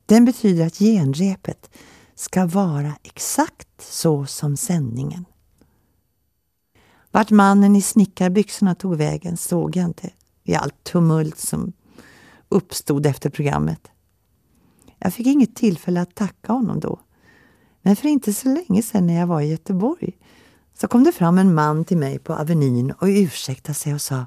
Den 0.06 0.26
betyder 0.26 0.66
att 0.68 0.78
genrepet 0.78 1.70
ska 2.16 2.46
vara 2.46 2.94
exakt 3.04 3.82
så 3.82 4.26
som 4.26 4.58
sändningen. 4.58 5.26
Vart 7.12 7.32
mannen 7.32 7.76
i 7.76 7.82
snickarbyxorna 7.82 8.76
tog 8.76 8.96
vägen 8.96 9.38
såg 9.38 9.76
jag 9.76 9.86
inte 9.86 10.10
i 10.44 10.56
allt 10.56 10.84
tumult 10.84 11.38
som 11.38 11.74
uppstod 12.50 13.06
efter 13.06 13.30
programmet. 13.30 13.92
Jag 15.00 15.14
fick 15.14 15.28
inget 15.28 15.56
tillfälle 15.56 16.02
att 16.02 16.16
tacka 16.16 16.54
honom 16.54 16.80
då. 16.80 17.00
Men 17.82 17.96
för 17.96 18.08
inte 18.08 18.34
så 18.34 18.50
länge 18.50 18.84
sedan 18.84 19.08
när 19.08 19.20
jag 19.20 19.28
var 19.28 19.42
i 19.42 19.50
Göteborg 19.50 20.18
så 20.78 20.88
kom 20.88 21.04
det 21.04 21.12
fram 21.12 21.38
en 21.38 21.54
man 21.54 21.86
till 21.86 21.98
mig 21.98 22.20
på 22.20 22.34
Avenyn 22.34 22.92
och 22.92 23.08
ursäktade 23.08 23.74
sig 23.74 23.94
och 23.94 24.02
sa 24.02 24.26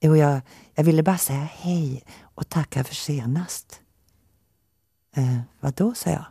Jo, 0.00 0.16
jag, 0.16 0.40
jag 0.74 0.84
ville 0.84 1.02
bara 1.02 1.18
säga 1.18 1.48
hej 1.52 2.04
och 2.20 2.48
tacka 2.48 2.84
för 2.84 2.94
senast. 2.94 3.80
Eh, 5.16 5.38
vad 5.60 5.74
då, 5.74 5.94
sa 5.94 6.10
jag. 6.10 6.24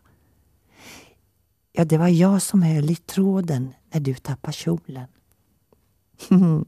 Ja, 1.72 1.86
det 1.86 1.98
var 1.98 2.08
jag 2.08 2.42
som 2.42 2.64
höll 2.64 2.90
i 2.90 2.96
tråden 2.96 3.74
när 3.92 4.00
du 4.00 4.14
tappade 4.14 4.54
kjolen. 4.54 5.08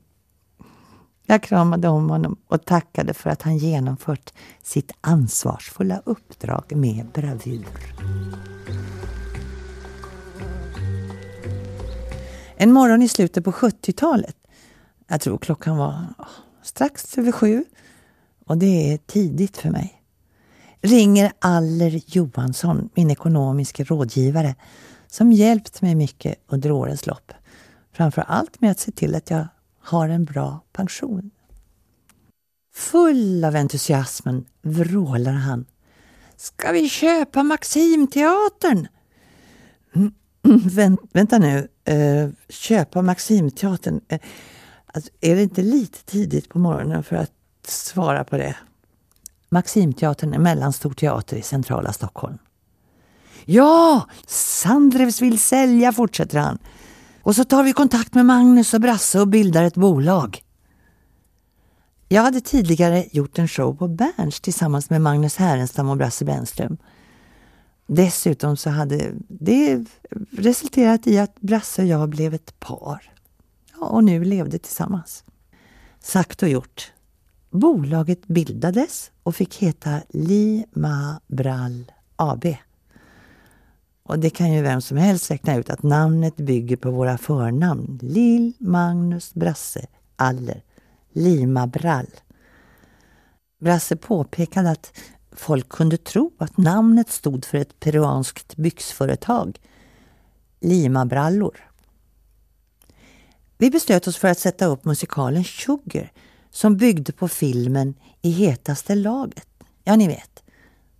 jag 1.25 1.43
kramade 1.43 1.87
om 1.87 2.09
honom 2.09 2.37
och 2.47 2.65
tackade 2.65 3.13
för 3.13 3.29
att 3.29 3.41
han 3.41 3.57
genomfört 3.57 4.33
sitt 4.61 4.91
ansvarsfulla 5.01 6.01
uppdrag 6.05 6.75
med 6.75 7.05
bravur. 7.13 7.67
En 12.61 12.71
morgon 12.71 13.01
i 13.01 13.07
slutet 13.07 13.43
på 13.43 13.51
70-talet, 13.51 14.35
jag 15.07 15.21
tror 15.21 15.37
klockan 15.37 15.77
var 15.77 16.05
strax 16.63 17.17
över 17.17 17.31
sju 17.31 17.65
och 18.45 18.57
det 18.57 18.93
är 18.93 18.97
tidigt 18.97 19.57
för 19.57 19.69
mig, 19.69 20.03
ringer 20.81 21.31
Aller 21.39 22.01
Johansson, 22.05 22.89
min 22.93 23.11
ekonomiska 23.11 23.83
rådgivare, 23.83 24.55
som 25.07 25.31
hjälpt 25.31 25.81
mig 25.81 25.95
mycket 25.95 26.35
under 26.47 26.71
årens 26.71 27.07
lopp. 27.07 27.31
Framför 27.93 28.21
allt 28.21 28.61
med 28.61 28.71
att 28.71 28.79
se 28.79 28.91
till 28.91 29.15
att 29.15 29.29
jag 29.29 29.47
har 29.79 30.09
en 30.09 30.25
bra 30.25 30.59
pension. 30.71 31.31
Full 32.73 33.45
av 33.45 33.55
entusiasmen 33.55 34.45
vrålar 34.61 35.33
han. 35.33 35.65
Ska 36.37 36.71
vi 36.71 36.89
köpa 36.89 37.43
Maximteatern? 37.43 38.87
Mm, 39.95 40.13
Mm, 40.43 40.59
vänt, 40.67 40.99
vänta 41.13 41.37
nu, 41.37 41.67
eh, 41.85 42.29
köpa 42.49 43.01
Maximteatern? 43.01 44.01
Eh, 44.07 44.19
alltså, 44.85 45.11
är 45.21 45.35
det 45.35 45.43
inte 45.43 45.61
lite 45.61 46.05
tidigt 46.05 46.49
på 46.49 46.59
morgonen 46.59 47.03
för 47.03 47.15
att 47.15 47.31
svara 47.67 48.23
på 48.23 48.37
det? 48.37 48.55
Maximteatern 49.49 50.33
är 50.33 50.39
mellanstor 50.39 50.93
teater 50.93 51.37
i 51.37 51.41
centrala 51.41 51.93
Stockholm. 51.93 52.37
Ja, 53.45 54.07
Sandrevs 54.27 55.21
vill 55.21 55.39
sälja, 55.39 55.91
fortsätter 55.91 56.39
han. 56.39 56.57
Och 57.23 57.35
så 57.35 57.43
tar 57.43 57.63
vi 57.63 57.73
kontakt 57.73 58.13
med 58.13 58.25
Magnus 58.25 58.73
och 58.73 58.81
Brasse 58.81 59.19
och 59.19 59.27
bildar 59.27 59.63
ett 59.63 59.75
bolag. 59.75 60.43
Jag 62.07 62.21
hade 62.21 62.41
tidigare 62.41 63.05
gjort 63.11 63.39
en 63.39 63.47
show 63.47 63.75
på 63.75 63.87
Berns 63.87 64.39
tillsammans 64.39 64.89
med 64.89 65.01
Magnus 65.01 65.35
Härenstam 65.35 65.89
och 65.89 65.97
Brasse 65.97 66.25
Brännström. 66.25 66.77
Dessutom 67.87 68.57
så 68.57 68.69
hade 68.69 69.13
det 69.27 69.85
resulterat 70.31 71.07
i 71.07 71.17
att 71.17 71.41
Brasse 71.41 71.81
och 71.81 71.87
jag 71.87 72.09
blev 72.09 72.33
ett 72.33 72.59
par. 72.59 73.11
Ja, 73.79 73.85
och 73.85 74.03
nu 74.03 74.23
levde 74.23 74.59
tillsammans. 74.59 75.23
Sagt 75.99 76.43
och 76.43 76.49
gjort. 76.49 76.91
Bolaget 77.49 78.27
bildades 78.27 79.11
och 79.23 79.35
fick 79.35 79.57
heta 79.57 80.01
Lima 80.09 81.21
Brall 81.27 81.91
AB. 82.15 82.45
Och 84.03 84.19
det 84.19 84.29
kan 84.29 84.53
ju 84.53 84.61
vem 84.61 84.81
som 84.81 84.97
helst 84.97 85.31
räkna 85.31 85.55
ut 85.55 85.69
att 85.69 85.83
namnet 85.83 86.35
bygger 86.35 86.77
på 86.77 86.91
våra 86.91 87.17
förnamn. 87.17 87.99
Lill, 88.01 88.53
Magnus, 88.59 89.33
Brasse, 89.33 89.85
Aller, 90.15 90.63
Lima 91.13 91.67
Brall. 91.67 92.09
Brasse 93.59 93.95
påpekade 93.95 94.71
att 94.71 94.97
folk 95.31 95.69
kunde 95.69 95.97
tro 95.97 96.31
att 96.37 96.57
namnet 96.57 97.09
stod 97.09 97.45
för 97.45 97.57
ett 97.57 97.79
peruanskt 97.79 98.55
byxföretag, 98.55 99.59
Lima-brallor. 100.59 101.57
Vi 103.57 103.69
beslöt 103.69 104.07
oss 104.07 104.17
för 104.17 104.27
att 104.27 104.39
sätta 104.39 104.65
upp 104.65 104.85
musikalen 104.85 105.43
Sugar 105.43 106.11
som 106.49 106.77
byggde 106.77 107.11
på 107.11 107.27
filmen 107.27 107.93
I 108.21 108.31
hetaste 108.31 108.95
laget. 108.95 109.47
Ja, 109.83 109.95
ni 109.95 110.07
vet. 110.07 110.43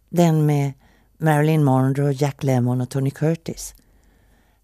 Den 0.10 0.46
med 0.46 0.74
Marilyn 1.17 1.63
Monroe, 1.63 2.12
Jack 2.12 2.44
Lemmon 2.44 2.82
och 2.82 2.89
Tony 2.89 3.12
Curtis. 3.12 3.76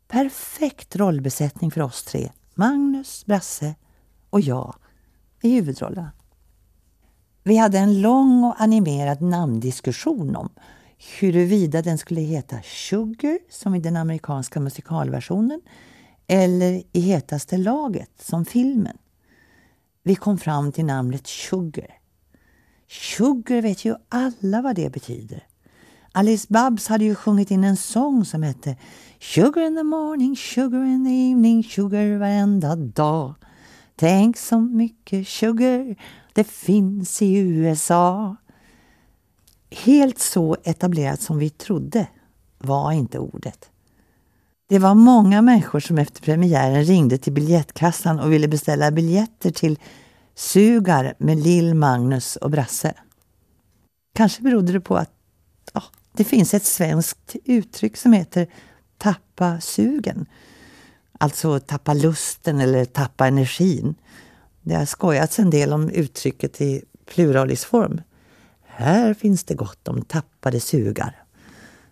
Perfekt 0.07 0.95
rollbesättning 0.95 1.71
för 1.71 1.81
oss 1.81 2.03
tre. 2.03 2.31
Magnus, 2.55 3.25
Brasse 3.25 3.75
och 4.29 4.41
jag 4.41 4.75
i 5.41 5.55
huvudrollerna. 5.55 6.11
Vi 7.47 7.57
hade 7.57 7.79
en 7.79 8.01
lång 8.01 8.43
och 8.43 8.61
animerad 8.61 9.21
namndiskussion 9.21 10.35
om 10.35 10.49
huruvida 11.19 11.81
den 11.81 11.97
skulle 11.97 12.21
heta 12.21 12.55
Sugar, 12.63 13.39
som 13.49 13.75
i 13.75 13.79
den 13.79 13.97
amerikanska 13.97 14.59
musikalversionen, 14.59 15.61
eller 16.27 16.83
i 16.91 16.99
hetaste 16.99 17.57
laget 17.57 18.11
som 18.19 18.45
filmen. 18.45 18.97
Vi 20.03 20.15
kom 20.15 20.37
fram 20.37 20.71
till 20.71 20.85
namnet 20.85 21.27
Sugar. 21.27 21.97
Sugar 22.87 23.61
vet 23.61 23.85
ju 23.85 23.95
alla 24.09 24.61
vad 24.61 24.75
det 24.75 24.89
betyder. 24.89 25.43
Alice 26.11 26.47
Babs 26.49 26.87
hade 26.87 27.03
ju 27.03 27.15
sjungit 27.15 27.51
in 27.51 27.63
en 27.63 27.77
sång 27.77 28.25
som 28.25 28.43
hette 28.43 28.75
Sugar 29.19 29.61
in 29.61 29.75
the 29.75 29.83
morning, 29.83 30.35
sugar 30.35 30.85
in 30.85 31.05
the 31.05 31.31
evening, 31.31 31.63
sugar 31.63 32.17
varenda 32.17 32.75
dag. 32.75 33.33
Tänk 33.95 34.37
så 34.37 34.59
mycket 34.59 35.27
sugar 35.27 35.95
det 36.37 36.43
finns 36.43 37.21
i 37.21 37.37
USA. 37.37 38.35
Helt 39.69 40.19
så 40.19 40.57
etablerat 40.63 41.21
som 41.21 41.37
vi 41.37 41.49
trodde 41.49 42.07
var 42.57 42.91
inte 42.91 43.19
ordet. 43.19 43.69
Det 44.67 44.79
var 44.79 44.95
många 44.95 45.41
människor 45.41 45.79
som 45.79 45.97
efter 45.97 46.21
premiären 46.21 46.83
ringde 46.83 47.17
till 47.17 47.33
biljettkassan 47.33 48.19
och 48.19 48.33
ville 48.33 48.47
beställa 48.47 48.91
biljetter 48.91 49.51
till 49.51 49.79
Sugar 50.35 51.13
med 51.17 51.37
Lill, 51.37 51.73
Magnus 51.73 52.35
och 52.35 52.51
Brasse. 52.51 52.93
Kanske 54.13 54.41
berodde 54.41 54.73
det 54.73 54.81
på 54.81 54.95
att 54.95 55.11
ja, 55.73 55.83
det 56.13 56.23
finns 56.23 56.53
ett 56.53 56.65
svenskt 56.65 57.35
uttryck 57.45 57.97
som 57.97 58.13
heter 58.13 58.47
tappa 58.97 59.61
sugen. 59.61 60.25
Alltså 61.19 61.59
tappa 61.59 61.93
lusten 61.93 62.59
eller 62.59 62.85
tappa 62.85 63.27
energin. 63.27 63.95
Det 64.67 64.75
har 64.75 64.85
skojats 64.85 65.39
en 65.39 65.49
del 65.49 65.73
om 65.73 65.89
uttrycket 65.89 66.61
i 66.61 66.81
pluralisform. 67.05 68.01
Här 68.65 69.13
finns 69.13 69.43
det 69.43 69.53
gott 69.53 69.87
om 69.87 70.01
tappade 70.01 70.59
sugar. 70.59 71.23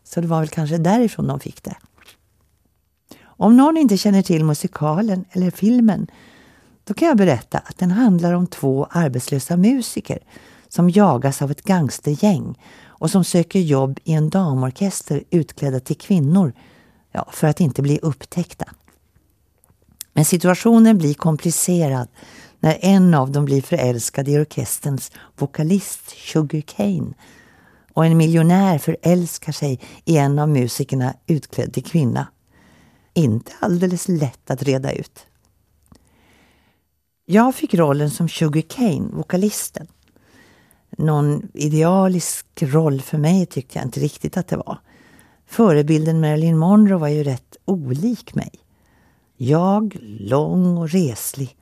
Så 0.03 0.21
det 0.21 0.27
var 0.27 0.39
väl 0.39 0.49
kanske 0.49 0.77
därifrån 0.77 1.27
de 1.27 1.39
fick 1.39 1.63
det. 1.63 1.75
Om 3.23 3.57
någon 3.57 3.77
inte 3.77 3.97
känner 3.97 4.21
till 4.21 4.45
musikalen 4.45 5.25
eller 5.31 5.51
filmen 5.51 6.07
då 6.83 6.93
kan 6.93 7.07
jag 7.07 7.17
berätta 7.17 7.57
att 7.57 7.77
den 7.77 7.91
handlar 7.91 8.33
om 8.33 8.47
två 8.47 8.87
arbetslösa 8.89 9.57
musiker 9.57 10.19
som 10.67 10.89
jagas 10.89 11.41
av 11.41 11.51
ett 11.51 11.63
gangstergäng 11.63 12.59
och 12.83 13.11
som 13.11 13.23
söker 13.23 13.59
jobb 13.59 13.99
i 14.03 14.13
en 14.13 14.29
damorkester 14.29 15.23
utklädda 15.29 15.79
till 15.79 15.97
kvinnor 15.97 16.53
ja, 17.11 17.27
för 17.31 17.47
att 17.47 17.59
inte 17.59 17.81
bli 17.81 17.99
upptäckta. 18.01 18.65
Men 20.13 20.25
situationen 20.25 20.97
blir 20.97 21.13
komplicerad 21.13 22.07
när 22.59 22.77
en 22.81 23.13
av 23.13 23.31
dem 23.31 23.45
blir 23.45 23.61
förälskad 23.61 24.27
i 24.27 24.37
orkesterns 24.37 25.11
vokalist 25.37 26.09
Sugar 26.09 26.61
Cane 26.61 27.13
och 27.93 28.05
en 28.05 28.17
miljonär 28.17 28.77
förälskar 28.77 29.51
sig 29.51 29.79
i 30.05 30.17
en 30.17 30.39
av 30.39 30.49
musikerna 30.49 31.13
utklädd 31.27 31.73
till 31.73 31.83
kvinna. 31.83 32.27
Inte 33.13 33.51
alldeles 33.59 34.07
lätt 34.07 34.51
att 34.51 34.63
reda 34.63 34.91
ut. 34.91 35.25
Jag 37.25 37.55
fick 37.55 37.73
rollen 37.73 38.11
som 38.11 38.29
Sugar 38.29 38.61
Cane, 38.61 39.09
vokalisten. 39.13 39.87
Någon 40.97 41.47
idealisk 41.53 42.45
roll 42.59 43.01
för 43.01 43.17
mig 43.17 43.45
tyckte 43.45 43.77
jag 43.77 43.85
inte 43.85 43.99
riktigt 43.99 44.37
att 44.37 44.47
det 44.47 44.57
var. 44.57 44.79
Förebilden 45.47 46.21
Marilyn 46.21 46.57
Monroe 46.57 46.99
var 46.99 47.07
ju 47.07 47.23
rätt 47.23 47.57
olik 47.65 48.35
mig. 48.35 48.51
Jag 49.37 49.97
lång 50.01 50.77
och 50.77 50.89
reslig. 50.89 51.57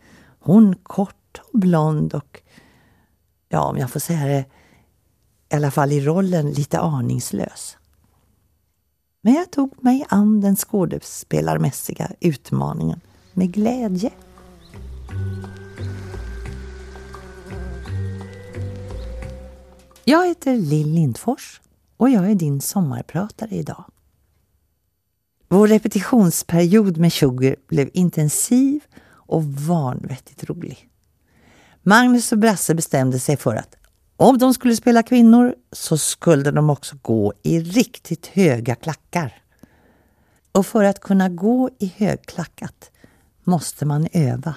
Hon 0.45 0.75
kort 0.75 1.41
och 1.53 1.59
blond 1.59 2.13
och, 2.13 2.41
ja 3.49 3.61
om 3.61 3.77
jag 3.77 3.91
får 3.91 3.99
säga 3.99 4.25
det, 4.25 4.45
i 5.51 5.55
alla 5.55 5.71
fall 5.71 5.91
i 5.91 6.01
rollen 6.01 6.51
lite 6.51 6.79
aningslös. 6.79 7.77
Men 9.21 9.33
jag 9.33 9.51
tog 9.51 9.83
mig 9.83 10.05
an 10.09 10.41
den 10.41 10.55
skådespelarmässiga 10.55 12.11
utmaningen 12.19 12.99
med 13.33 13.53
glädje. 13.53 14.11
Jag 20.03 20.27
heter 20.27 20.57
Lill 20.57 20.91
Lindfors 20.91 21.61
och 21.97 22.09
jag 22.09 22.31
är 22.31 22.35
din 22.35 22.61
sommarpratare 22.61 23.55
idag. 23.55 23.85
Vår 25.47 25.67
repetitionsperiod 25.67 26.97
med 26.97 27.13
Sugar 27.13 27.55
blev 27.67 27.89
intensiv 27.93 28.83
och 29.33 29.43
vanvettigt 29.43 30.43
rolig. 30.43 30.89
Magnus 31.81 32.31
och 32.31 32.37
Brasse 32.37 32.75
bestämde 32.75 33.19
sig 33.19 33.37
för 33.37 33.55
att 33.55 33.75
om 34.17 34.37
de 34.37 34.53
skulle 34.53 34.75
spela 34.75 35.03
kvinnor 35.03 35.55
så 35.71 35.97
skulle 35.97 36.51
de 36.51 36.69
också 36.69 36.95
gå 37.01 37.33
i 37.43 37.59
riktigt 37.59 38.27
höga 38.27 38.75
klackar. 38.75 39.41
Och 40.51 40.65
för 40.65 40.83
att 40.83 40.99
kunna 40.99 41.29
gå 41.29 41.69
i 41.79 41.93
högklackat 41.97 42.91
måste 43.43 43.85
man 43.85 44.07
öva. 44.13 44.55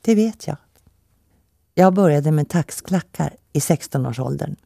Det 0.00 0.14
vet 0.14 0.46
jag. 0.46 0.56
Jag 1.74 1.94
började 1.94 2.32
med 2.32 2.48
taxklackar 2.48 3.36
i 3.52 3.58
16-årsåldern. 3.58 4.56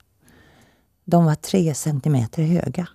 De 1.04 1.24
var 1.24 1.34
tre 1.34 1.74
centimeter 1.74 2.42
höga. 2.42 2.88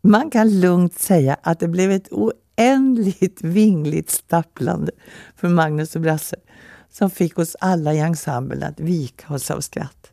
Man 0.00 0.30
kan 0.30 0.60
lugnt 0.60 0.98
säga 0.98 1.36
att 1.42 1.60
det 1.60 1.68
blev 1.68 1.90
ett 1.90 2.08
oändligt 2.58 3.42
vingligt 3.42 4.10
stapplande 4.10 4.92
för 5.36 5.48
Magnus 5.48 5.96
och 5.96 6.02
Brasse 6.02 6.36
som 6.90 7.10
fick 7.10 7.38
oss 7.38 7.56
alla 7.60 7.94
i 7.94 7.98
ensemblen 7.98 8.62
att 8.62 8.80
vika 8.80 9.34
oss 9.34 9.50
av 9.50 9.60
skratt. 9.60 10.12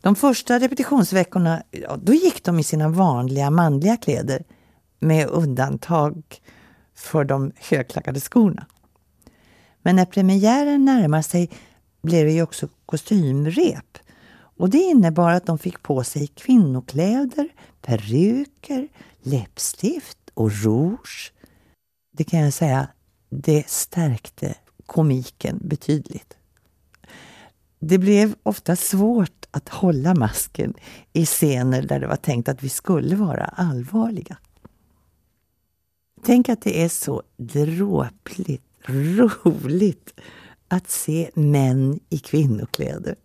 De 0.00 0.16
första 0.16 0.58
repetitionsveckorna 0.58 1.62
ja, 1.70 1.96
då 2.02 2.14
gick 2.14 2.44
de 2.44 2.58
i 2.58 2.62
sina 2.62 2.88
vanliga 2.88 3.50
manliga 3.50 3.96
kläder 3.96 4.44
med 4.98 5.28
undantag 5.28 6.22
för 6.94 7.24
de 7.24 7.52
högklackade 7.56 8.20
skorna. 8.20 8.66
Men 9.82 9.96
när 9.96 10.04
premiären 10.04 10.84
närmar 10.84 11.22
sig 11.22 11.50
blev 12.02 12.26
det 12.26 12.32
ju 12.32 12.42
också 12.42 12.68
kostymrep. 12.86 13.98
Och 14.56 14.70
det 14.70 14.78
innebar 14.78 15.30
att 15.30 15.46
de 15.46 15.58
fick 15.58 15.82
på 15.82 16.04
sig 16.04 16.26
kvinnokläder, 16.26 17.48
peruker, 17.82 18.88
läppstift 19.22 20.23
och 20.34 20.52
rouge. 20.52 21.32
Det 22.16 22.24
kan 22.24 22.40
jag 22.40 22.52
säga, 22.52 22.88
det 23.30 23.68
stärkte 23.68 24.54
komiken 24.86 25.60
betydligt. 25.62 26.36
Det 27.78 27.98
blev 27.98 28.34
ofta 28.42 28.76
svårt 28.76 29.46
att 29.50 29.68
hålla 29.68 30.14
masken 30.14 30.74
i 31.12 31.26
scener 31.26 31.82
där 31.82 32.00
det 32.00 32.06
var 32.06 32.16
tänkt 32.16 32.48
att 32.48 32.62
vi 32.62 32.68
skulle 32.68 33.16
vara 33.16 33.44
allvarliga. 33.44 34.36
Tänk 36.22 36.48
att 36.48 36.62
det 36.62 36.82
är 36.82 36.88
så 36.88 37.22
dråpligt 37.36 38.64
roligt 38.86 40.20
att 40.68 40.90
se 40.90 41.30
män 41.34 42.00
i 42.08 42.18
kvinnokläder. 42.18 43.16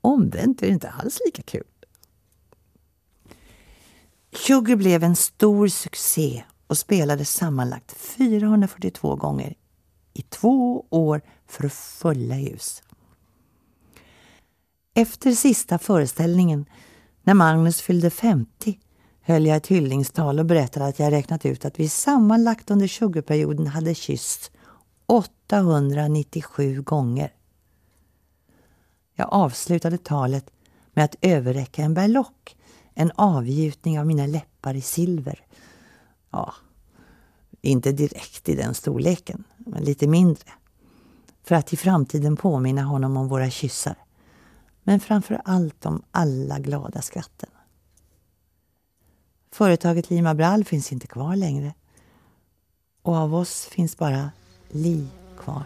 Omvänt 0.00 0.62
är 0.62 0.66
det 0.66 0.72
inte 0.72 0.90
alls 0.90 1.20
lika 1.26 1.42
kul. 1.42 1.64
Sugar 4.32 4.76
blev 4.76 5.04
en 5.04 5.16
stor 5.16 5.68
succé 5.68 6.44
och 6.66 6.78
spelades 6.78 7.30
sammanlagt 7.30 7.92
442 7.92 9.16
gånger 9.16 9.54
i 10.14 10.22
två 10.22 10.86
år 10.90 11.22
för 11.46 11.68
fulla 11.68 12.34
hus. 12.34 12.82
Efter 14.94 15.32
sista 15.32 15.78
föreställningen, 15.78 16.66
när 17.22 17.34
Magnus 17.34 17.80
fyllde 17.80 18.10
50, 18.10 18.78
höll 19.20 19.46
jag 19.46 19.56
ett 19.56 19.66
hyllningstal 19.66 20.38
och 20.38 20.46
berättade 20.46 20.86
att 20.86 20.98
jag 20.98 21.12
räknat 21.12 21.46
ut 21.46 21.64
att 21.64 21.80
vi 21.80 21.88
sammanlagt 21.88 22.70
under 22.70 22.86
sugarperioden 22.86 23.66
hade 23.66 23.94
kyssts 23.94 24.50
897 25.06 26.82
gånger. 26.82 27.32
Jag 29.14 29.28
avslutade 29.30 29.98
talet 29.98 30.50
med 30.92 31.04
att 31.04 31.16
överräcka 31.20 31.82
en 31.82 31.94
berlock, 31.94 32.56
en 33.00 33.12
avgjutning 33.14 34.00
av 34.00 34.06
mina 34.06 34.26
läppar 34.26 34.74
i 34.74 34.80
silver. 34.80 35.46
Ja, 36.30 36.54
inte 37.60 37.92
direkt 37.92 38.48
i 38.48 38.54
den 38.54 38.74
storleken, 38.74 39.44
men 39.56 39.84
lite 39.84 40.06
mindre. 40.06 40.50
För 41.42 41.54
att 41.54 41.72
i 41.72 41.76
framtiden 41.76 42.36
påminna 42.36 42.82
honom 42.82 43.16
om 43.16 43.28
våra 43.28 43.50
kyssar. 43.50 43.96
Men 44.82 45.00
framför 45.00 45.40
allt 45.44 45.86
om 45.86 46.02
alla 46.10 46.58
glada 46.58 47.02
skratten. 47.02 47.50
Företaget 49.52 50.10
Lima 50.10 50.34
Brall 50.34 50.64
finns 50.64 50.92
inte 50.92 51.06
kvar 51.06 51.36
längre. 51.36 51.74
Och 53.02 53.14
av 53.14 53.34
oss 53.34 53.64
finns 53.64 53.98
bara 53.98 54.30
Li 54.68 55.08
kvar. 55.38 55.64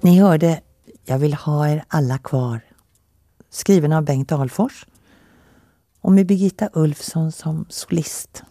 Ni 0.00 0.18
hörde 0.20 0.60
jag 1.10 1.18
vill 1.18 1.34
ha 1.34 1.68
er 1.68 1.84
alla 1.88 2.18
kvar. 2.18 2.60
Skriven 3.50 3.92
av 3.92 4.04
Bengt 4.04 4.32
Ahlfors 4.32 4.86
och 6.00 6.12
med 6.12 6.26
Birgitta 6.26 6.68
Ulfsson 6.72 7.32
som 7.32 7.66
solist. 7.68 8.42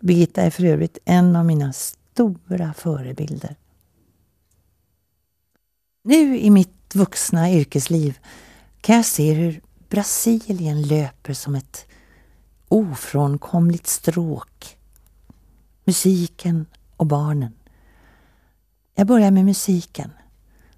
Birgitta 0.00 0.42
är 0.42 0.50
för 0.50 0.64
övrigt 0.64 0.98
en 1.04 1.36
av 1.36 1.46
mina 1.46 1.72
stora 1.72 2.74
förebilder. 2.74 3.56
Nu 6.02 6.38
i 6.38 6.50
mitt 6.50 6.94
vuxna 6.94 7.50
yrkesliv 7.50 8.18
kan 8.80 8.96
jag 8.96 9.06
se 9.06 9.32
hur 9.32 9.60
Brasilien 9.88 10.82
löper 10.82 11.32
som 11.32 11.54
ett 11.54 11.86
ofrånkomligt 12.68 13.86
stråk. 13.86 14.76
Musiken 15.84 16.66
och 16.96 17.06
barnen. 17.06 17.52
Jag 18.94 19.06
börjar 19.06 19.30
med 19.30 19.44
musiken 19.44 20.10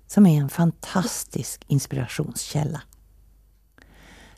som 0.06 0.26
är 0.26 0.40
en 0.40 0.48
fantastisk 0.48 1.64
inspirationskälla. 1.66 2.80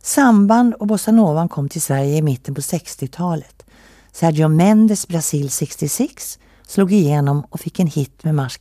Samband 0.03 0.75
och 0.75 0.87
bossanovan 0.87 1.49
kom 1.49 1.69
till 1.69 1.83
Sverige 1.83 2.17
i 2.17 2.23
mitten 2.23 2.55
på 2.55 2.61
60-talet. 2.61 3.67
Sergio 4.13 4.49
Mendes 4.49 5.09
Brasil 5.09 5.51
66 5.51 6.39
slog 6.67 6.93
igenom 6.93 7.45
och 7.51 7.61
fick 7.61 7.81
en 7.81 7.87
hit 7.87 8.25
med 8.25 8.35
Mars 8.35 8.59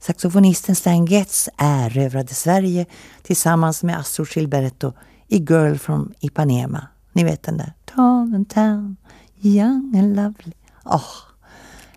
Saxofonisten 0.00 0.74
Stan 0.74 1.06
Getz 1.06 1.48
erövrade 1.56 2.34
Sverige 2.34 2.86
tillsammans 3.22 3.82
med 3.82 3.98
Astro 3.98 4.24
Gilberto 4.34 4.92
i 5.28 5.38
Girl 5.38 5.76
from 5.76 6.12
Ipanema. 6.20 6.86
Ni 7.12 7.24
vet 7.24 7.42
den 7.42 7.56
där. 7.56 7.72
Tall 7.84 8.34
and 8.34 8.50
town, 8.50 8.96
young 9.40 9.96
and 9.96 10.16
lovely. 10.16 10.52
Oh, 10.84 11.02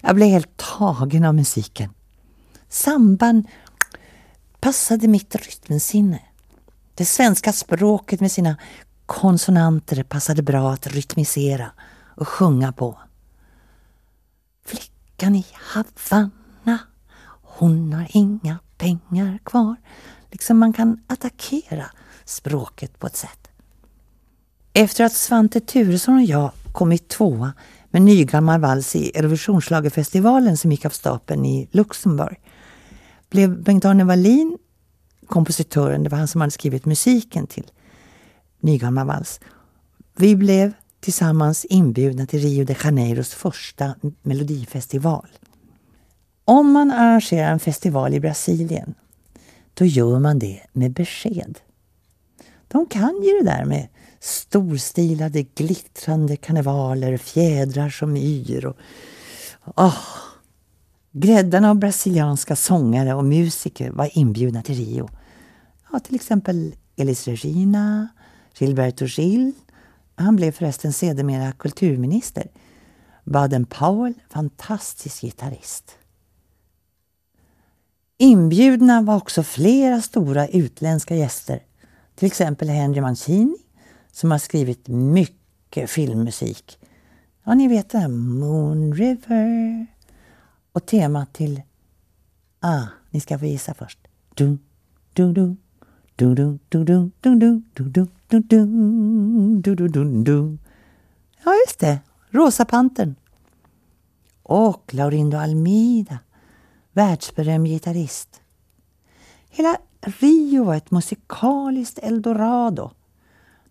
jag 0.01 0.15
blev 0.15 0.27
helt 0.27 0.57
tagen 0.57 1.25
av 1.25 1.35
musiken. 1.35 1.89
Samband 2.71 3.47
passade 4.59 5.07
mitt 5.07 5.35
rytmsinne. 5.35 6.19
Det 6.95 7.05
svenska 7.05 7.53
språket 7.53 8.19
med 8.19 8.31
sina 8.31 8.57
konsonanter 9.05 10.03
passade 10.03 10.41
bra 10.41 10.71
att 10.71 10.87
rytmisera 10.87 11.71
och 12.15 12.27
sjunga 12.27 12.71
på. 12.71 12.99
Flickan 14.65 15.35
i 15.35 15.45
Havanna, 15.53 16.79
hon 17.41 17.93
har 17.93 18.07
inga 18.09 18.59
pengar 18.77 19.39
kvar. 19.43 19.75
Liksom 20.29 20.57
man 20.57 20.73
kan 20.73 21.03
attackera 21.07 21.85
språket 22.25 22.99
på 22.99 23.07
ett 23.07 23.17
sätt. 23.17 23.47
Efter 24.73 25.03
att 25.03 25.13
Svante 25.13 25.59
Turesson 25.59 26.15
och 26.15 26.23
jag 26.23 26.51
kommit 26.71 27.07
tvåa 27.07 27.53
med 27.89 28.01
nygammal 28.01 28.61
vals 28.61 28.95
i 28.95 29.11
Eurovisionsschlagerfestivalen 29.17 30.57
som 30.57 30.71
gick 30.71 30.85
av 30.85 30.89
stapeln 30.89 31.45
i 31.45 31.69
Luxemburg 31.71 32.39
blev 33.31 33.63
Bengt-Arne 33.63 34.03
Wallin 34.03 34.57
kompositören, 35.31 36.03
det 36.03 36.09
var 36.09 36.17
han 36.17 36.27
som 36.27 36.41
hade 36.41 36.51
skrivit 36.51 36.85
musiken 36.85 37.47
till 37.47 37.71
Nygammal 38.59 39.07
vals. 39.07 39.39
Vi 40.15 40.35
blev 40.35 40.73
tillsammans 40.99 41.65
inbjudna 41.65 42.25
till 42.25 42.39
Rio 42.39 42.65
de 42.65 42.75
Janeiros 42.83 43.33
första 43.33 43.95
melodifestival. 44.21 45.27
Om 46.45 46.71
man 46.71 46.91
arrangerar 46.91 47.51
en 47.51 47.59
festival 47.59 48.13
i 48.13 48.19
Brasilien, 48.19 48.93
då 49.73 49.85
gör 49.85 50.19
man 50.19 50.39
det 50.39 50.61
med 50.73 50.91
besked. 50.91 51.59
De 52.67 52.85
kan 52.85 53.21
ju 53.23 53.39
det 53.39 53.45
där 53.45 53.65
med 53.65 53.87
storstilade 54.19 55.43
glittrande 55.43 56.35
karnevaler, 56.35 57.17
fjädrar 57.17 57.89
som 57.89 58.17
yr 58.17 58.65
och... 58.65 58.77
Oh. 59.75 60.30
Gräddarna 61.13 61.69
av 61.69 61.75
brasilianska 61.75 62.55
sångare 62.55 63.13
och 63.13 63.25
musiker 63.25 63.91
var 63.91 64.17
inbjudna 64.17 64.61
till 64.61 64.75
Rio. 64.75 65.09
Ja, 65.91 65.99
till 65.99 66.15
exempel 66.15 66.75
Elis 66.95 67.27
Regina, 67.27 68.07
Gilberto 68.57 69.05
Gil. 69.05 69.51
Han 70.15 70.35
blev 70.35 70.51
förresten 70.51 70.93
sedermera 70.93 71.51
kulturminister. 71.51 72.47
Baden 73.23 73.65
Powell, 73.65 74.13
fantastisk 74.29 75.21
gitarrist. 75.21 75.97
Inbjudna 78.17 79.01
var 79.01 79.15
också 79.15 79.43
flera 79.43 80.01
stora 80.01 80.47
utländska 80.47 81.15
gäster. 81.15 81.63
Till 82.15 82.27
exempel 82.27 82.69
Henry 82.69 83.01
Mancini 83.01 83.57
som 84.11 84.31
har 84.31 84.37
skrivit 84.37 84.87
mycket 84.87 85.89
filmmusik. 85.89 86.77
Ja, 87.43 87.53
ni 87.53 87.67
vet 87.67 87.89
det 87.89 88.07
Moon 88.07 88.93
River. 88.93 89.87
Och 90.73 90.85
temat 90.85 91.33
till 91.33 91.61
Ah, 92.59 92.83
ni 93.09 93.19
ska 93.19 93.39
få 93.39 93.45
gissa 93.45 93.73
först. 93.73 93.99
Dun, 94.35 94.59
dun, 95.13 95.33
dun. 95.33 95.57
Ja, 101.43 101.53
just 101.67 101.79
det. 101.79 101.99
Rosa 102.29 102.65
Pantern. 102.65 103.15
Och 104.43 104.93
Laurindo 104.93 105.37
Almida, 105.37 106.19
världsberömd 106.93 107.67
gitarrist. 107.67 108.41
Hela 109.49 109.77
Rio 110.01 110.63
var 110.63 110.75
ett 110.75 110.91
musikaliskt 110.91 111.99
eldorado. 111.99 112.91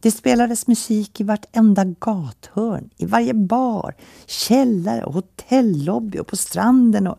Det 0.01 0.11
spelades 0.11 0.67
musik 0.67 1.21
i 1.21 1.25
vartenda 1.25 1.85
gathörn, 1.85 2.91
i 2.97 3.07
varje 3.07 3.35
bar, 3.35 3.95
källare 4.27 5.05
och 5.05 5.15
hotellobby 5.15 6.19
och 6.19 6.27
på 6.27 6.37
stranden 6.37 7.07
och 7.07 7.19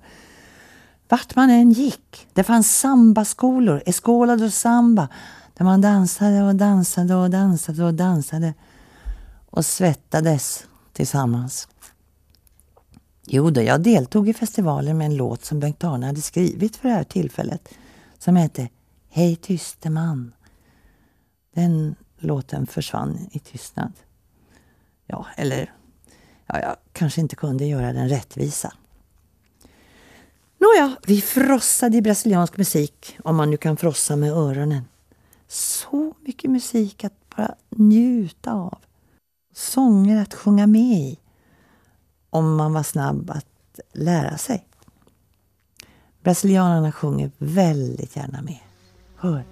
vart 1.10 1.36
man 1.36 1.50
än 1.50 1.72
gick. 1.72 2.28
Det 2.34 2.44
fanns 2.44 2.80
sambaskolor, 2.80 3.84
Escola 3.86 4.36
do 4.36 4.50
Samba, 4.50 5.10
där 5.58 5.65
man 5.65 5.82
dansade 5.82 6.44
och 6.44 6.56
dansade 6.56 7.15
och 7.15 7.30
dansade 7.30 7.84
och 7.84 7.94
dansade 7.94 8.54
och 9.50 9.65
svettades 9.65 10.65
tillsammans. 10.94 11.67
Jo 13.26 13.50
då, 13.50 13.62
jag 13.62 13.82
deltog 13.82 14.30
i 14.30 14.34
festivalen 14.34 14.98
med 14.98 15.06
en 15.06 15.15
låt 15.15 15.46
som 15.46 15.60
Bengt 15.60 15.84
Arne 15.84 16.06
hade 16.06 16.22
skrivit 16.22 16.76
för 16.76 16.89
det 16.89 16.96
här 16.96 17.04
tillfället 17.04 17.70
som 18.20 18.36
hette 18.36 18.70
Hej 19.10 19.36
tyste 19.36 19.89
man. 19.89 20.34
Den 21.56 21.96
låten 22.21 22.67
försvann 22.67 23.29
i 23.31 23.39
tystnad. 23.39 23.93
Ja, 25.05 25.27
eller 25.36 25.73
ja, 26.45 26.60
jag 26.60 26.75
kanske 26.93 27.21
inte 27.21 27.36
kunde 27.36 27.65
göra 27.65 27.93
den 27.93 28.10
rättvisa. 28.10 28.73
Nåja, 30.57 30.95
vi 31.07 31.21
frossade 31.21 31.97
i 31.97 32.01
brasiliansk 32.01 32.57
musik, 32.57 33.17
om 33.23 33.36
man 33.36 33.49
nu 33.49 33.57
kan 33.57 33.77
frossa 33.77 34.15
med 34.15 34.31
öronen. 34.31 34.84
Så 35.47 36.13
mycket 36.21 36.51
musik 36.51 37.03
att 37.03 37.29
bara 37.36 37.55
njuta 37.69 38.53
av. 38.53 38.77
Sånger 39.53 40.21
att 40.21 40.34
sjunga 40.34 40.67
med 40.67 40.97
i, 40.97 41.19
om 42.29 42.55
man 42.55 42.73
var 42.73 42.84
snabb 42.84 43.29
att 43.29 43.79
lära 43.93 44.38
sig. 44.38 44.67
Brasilianerna 46.23 46.91
sjunger 46.91 47.31
väldigt 47.38 48.15
gärna 48.15 48.41
med. 48.41 48.60
Hör! 49.15 49.51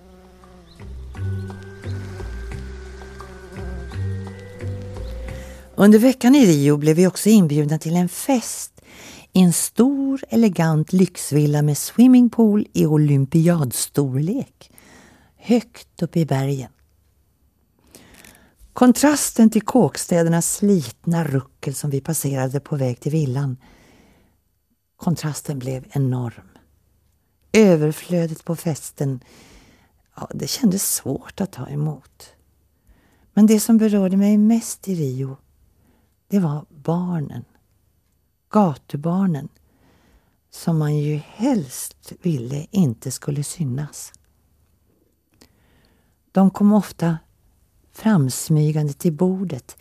Under 5.81 5.99
veckan 5.99 6.35
i 6.35 6.45
Rio 6.45 6.77
blev 6.77 6.95
vi 6.95 7.07
också 7.07 7.29
inbjudna 7.29 7.79
till 7.79 7.95
en 7.95 8.09
fest 8.09 8.81
i 9.33 9.39
en 9.39 9.53
stor 9.53 10.23
elegant 10.29 10.93
lyxvilla 10.93 11.61
med 11.61 11.77
swimmingpool 11.77 12.67
i 12.73 12.85
olympiadstorlek. 12.85 14.71
Högt 15.37 16.01
uppe 16.01 16.19
i 16.19 16.25
bergen. 16.25 16.71
Kontrasten 18.73 19.49
till 19.49 19.61
kåkstädernas 19.61 20.55
slitna 20.55 21.23
ruckel 21.23 21.75
som 21.75 21.89
vi 21.89 22.01
passerade 22.01 22.59
på 22.59 22.75
väg 22.75 22.99
till 22.99 23.11
villan. 23.11 23.57
Kontrasten 24.95 25.59
blev 25.59 25.85
enorm. 25.91 26.49
Överflödet 27.51 28.43
på 28.45 28.55
festen, 28.55 29.19
ja, 30.15 30.29
det 30.33 30.47
kändes 30.47 30.91
svårt 30.91 31.41
att 31.41 31.51
ta 31.51 31.67
emot. 31.67 32.33
Men 33.33 33.47
det 33.47 33.59
som 33.59 33.77
berörde 33.77 34.17
mig 34.17 34.37
mest 34.37 34.87
i 34.87 34.95
Rio, 34.95 35.37
det 36.29 36.39
var 36.39 36.65
barnen 36.69 37.45
gatubarnen 38.49 39.49
som 40.49 40.77
man 40.77 40.97
ju 40.97 41.15
helst 41.15 42.13
ville 42.21 42.67
inte 42.71 43.11
skulle 43.11 43.43
synas. 43.43 44.13
De 46.31 46.49
kom 46.49 46.73
ofta 46.73 47.17
framsmygande 47.91 48.93
till 48.93 49.13
bordet 49.13 49.77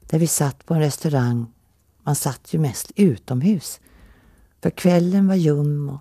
där 0.00 0.18
vi 0.18 0.26
satt 0.26 0.66
på 0.66 0.74
en 0.74 0.80
restaurang. 0.80 1.46
Man 2.02 2.14
satt 2.14 2.54
ju 2.54 2.58
mest 2.58 2.92
utomhus, 2.96 3.80
för 4.62 4.70
kvällen 4.70 5.26
var 5.26 5.34
ljum 5.34 5.88
och 5.88 6.00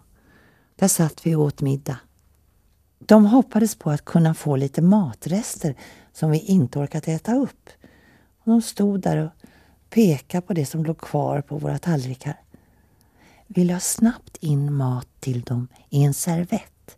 där 0.76 0.88
satt 0.88 1.26
vi 1.26 1.36
och 1.36 1.42
åt 1.42 1.62
middag. 1.62 1.98
De 3.00 3.26
hoppades 3.26 3.76
på 3.76 3.92
att 3.92 4.06
kunna 4.06 4.34
få 4.34 4.56
lite 4.56 4.82
matrester 4.82 5.76
som 6.14 6.32
vi 6.32 6.40
inte 6.40 6.80
orkat 6.80 7.08
äta 7.08 7.36
upp. 7.36 7.70
Och 8.40 8.52
de 8.52 8.62
stod 8.62 9.02
där 9.02 9.18
och 9.18 9.32
peka 9.96 10.42
på 10.42 10.54
det 10.54 10.66
som 10.66 10.84
låg 10.84 10.98
kvar 10.98 11.42
på 11.42 11.58
våra 11.58 11.78
tallrikar. 11.78 12.42
Vi 13.48 13.64
la 13.64 13.80
snabbt 13.80 14.38
in 14.38 14.74
mat 14.74 15.08
till 15.20 15.42
dem 15.42 15.68
i 15.90 16.04
en 16.04 16.14
servett. 16.14 16.98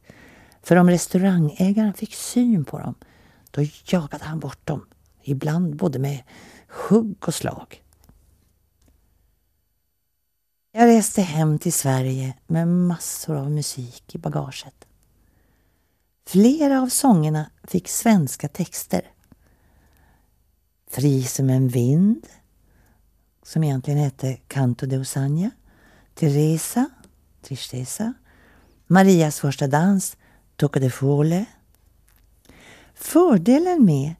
För 0.62 0.76
om 0.76 0.90
restaurangägaren 0.90 1.94
fick 1.94 2.14
syn 2.14 2.66
på 2.66 2.80
dem, 2.80 2.96
då 3.52 3.62
jagade 3.86 4.26
han 4.26 4.40
bort 4.40 4.66
dem. 4.66 4.86
Ibland 5.22 5.76
både 5.76 6.00
med 6.00 6.24
hugg 6.68 7.28
och 7.28 7.34
slag. 7.34 7.84
Jag 10.72 10.88
reste 10.88 11.22
hem 11.22 11.60
till 11.60 11.74
Sverige 11.74 12.38
med 12.48 12.68
massor 12.68 13.36
av 13.36 13.52
musik 13.52 14.16
i 14.16 14.18
bagaget. 14.18 14.88
Flera 16.28 16.82
av 16.82 16.88
sångerna 16.88 17.52
fick 17.64 17.88
svenska 17.90 18.48
texter. 18.48 19.12
Fri 20.90 21.24
som 21.24 21.50
en 21.50 21.68
vind, 21.68 22.28
som 23.48 23.64
egentligen 23.64 24.00
hette 24.00 24.38
Canto 24.48 24.86
de 24.86 24.98
Osagna. 24.98 25.52
Teresa, 26.16 26.90
Tristesa, 27.42 28.14
Marias 28.88 29.40
första 29.40 29.68
dans, 29.68 30.18
Toca 30.56 30.80
de 30.80 30.90
Fole. 30.90 31.46
Fördelen 32.96 33.86
med 33.86 34.16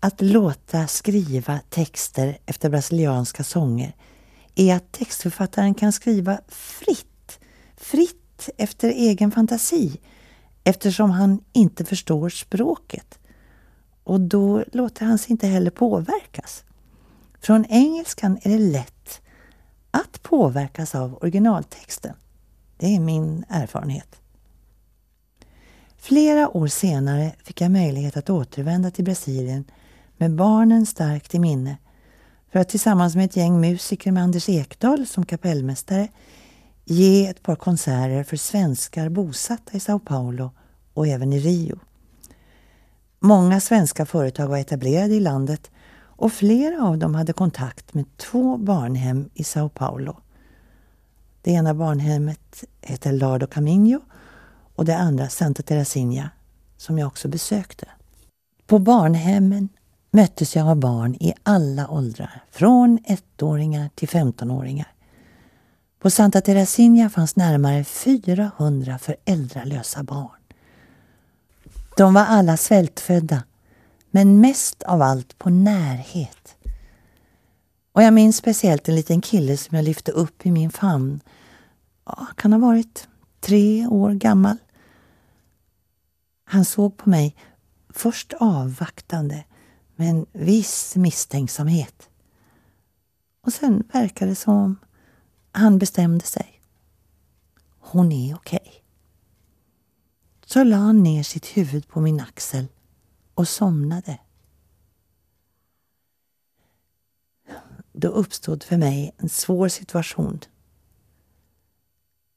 att 0.00 0.20
låta 0.20 0.86
skriva 0.86 1.60
texter 1.70 2.38
efter 2.46 2.70
brasilianska 2.70 3.44
sånger 3.44 3.96
är 4.54 4.76
att 4.76 4.92
textförfattaren 4.92 5.74
kan 5.74 5.92
skriva 5.92 6.40
fritt, 6.48 7.40
fritt 7.76 8.48
efter 8.56 8.88
egen 8.88 9.30
fantasi 9.30 10.00
eftersom 10.64 11.10
han 11.10 11.44
inte 11.52 11.84
förstår 11.84 12.28
språket. 12.28 13.18
Och 14.04 14.20
då 14.20 14.64
låter 14.72 15.04
han 15.06 15.18
sig 15.18 15.30
inte 15.30 15.46
heller 15.46 15.70
påverkas. 15.70 16.64
Från 17.40 17.64
engelskan 17.64 18.38
är 18.42 18.50
det 18.50 18.58
lätt 18.58 19.20
att 19.90 20.22
påverkas 20.22 20.94
av 20.94 21.18
originaltexten. 21.20 22.14
Det 22.76 22.94
är 22.94 23.00
min 23.00 23.44
erfarenhet. 23.48 24.20
Flera 25.96 26.56
år 26.56 26.66
senare 26.66 27.32
fick 27.42 27.60
jag 27.60 27.70
möjlighet 27.70 28.16
att 28.16 28.30
återvända 28.30 28.90
till 28.90 29.04
Brasilien 29.04 29.64
med 30.16 30.34
barnen 30.34 30.86
starkt 30.86 31.34
i 31.34 31.38
minne 31.38 31.76
för 32.52 32.58
att 32.58 32.68
tillsammans 32.68 33.16
med 33.16 33.24
ett 33.24 33.36
gäng 33.36 33.60
musiker 33.60 34.12
med 34.12 34.22
Anders 34.22 34.48
Ekdahl 34.48 35.06
som 35.06 35.26
kapellmästare 35.26 36.08
ge 36.84 37.26
ett 37.26 37.42
par 37.42 37.56
konserter 37.56 38.24
för 38.24 38.36
svenskar 38.36 39.08
bosatta 39.08 39.76
i 39.76 39.80
Sao 39.80 39.98
Paulo 39.98 40.50
och 40.94 41.06
även 41.06 41.32
i 41.32 41.38
Rio. 41.38 41.78
Många 43.18 43.60
svenska 43.60 44.06
företag 44.06 44.48
var 44.48 44.58
etablerade 44.58 45.14
i 45.14 45.20
landet 45.20 45.70
och 46.18 46.32
flera 46.32 46.84
av 46.84 46.98
dem 46.98 47.14
hade 47.14 47.32
kontakt 47.32 47.94
med 47.94 48.04
två 48.16 48.56
barnhem 48.56 49.30
i 49.34 49.44
Sao 49.44 49.68
Paulo. 49.68 50.16
Det 51.42 51.50
ena 51.50 51.74
barnhemmet 51.74 52.64
heter 52.80 53.12
Lardo 53.12 53.46
Caminho 53.46 54.00
och 54.74 54.84
det 54.84 54.96
andra 54.96 55.28
Santa 55.28 55.62
Teresinha 55.62 56.30
som 56.76 56.98
jag 56.98 57.06
också 57.06 57.28
besökte. 57.28 57.88
På 58.66 58.78
barnhemmen 58.78 59.68
möttes 60.10 60.56
jag 60.56 60.68
av 60.68 60.76
barn 60.76 61.14
i 61.14 61.34
alla 61.42 61.88
åldrar, 61.88 62.42
från 62.50 62.98
ettåringar 63.04 63.90
till 63.94 64.08
femtonåringar. 64.08 64.92
På 66.00 66.10
Santa 66.10 66.40
Teresinha 66.40 67.10
fanns 67.10 67.36
närmare 67.36 67.84
400 67.84 68.98
föräldralösa 68.98 70.02
barn. 70.02 70.40
De 71.96 72.14
var 72.14 72.24
alla 72.24 72.56
svältfödda, 72.56 73.42
men 74.18 74.40
mest 74.40 74.82
av 74.82 75.02
allt 75.02 75.38
på 75.38 75.50
närhet. 75.50 76.56
Och 77.92 78.02
jag 78.02 78.14
minns 78.14 78.36
speciellt 78.36 78.88
en 78.88 78.94
liten 78.94 79.20
kille 79.20 79.56
som 79.56 79.76
jag 79.76 79.84
lyfte 79.84 80.12
upp 80.12 80.46
i 80.46 80.50
min 80.50 80.70
famn. 80.70 81.20
Ja, 82.04 82.26
kan 82.36 82.52
ha 82.52 82.60
varit 82.60 83.08
tre 83.40 83.86
år 83.86 84.12
gammal. 84.12 84.56
Han 86.44 86.64
såg 86.64 86.96
på 86.96 87.10
mig, 87.10 87.36
först 87.88 88.32
avvaktande, 88.32 89.44
med 89.96 90.10
en 90.10 90.26
viss 90.32 90.96
misstänksamhet. 90.96 92.08
Och 93.42 93.52
sen 93.52 93.84
verkade 93.92 94.30
det 94.30 94.34
som 94.34 94.54
om 94.54 94.78
han 95.52 95.78
bestämde 95.78 96.24
sig. 96.24 96.60
Hon 97.78 98.12
är 98.12 98.34
okej. 98.34 98.60
Okay. 98.62 98.74
Så 100.46 100.64
la 100.64 100.76
han 100.76 101.02
ner 101.02 101.22
sitt 101.22 101.46
huvud 101.46 101.88
på 101.88 102.00
min 102.00 102.20
axel 102.20 102.66
och 103.38 103.48
somnade. 103.48 104.18
Då 107.92 108.08
uppstod 108.08 108.62
för 108.62 108.76
mig 108.76 109.14
en 109.16 109.28
svår 109.28 109.68
situation. 109.68 110.40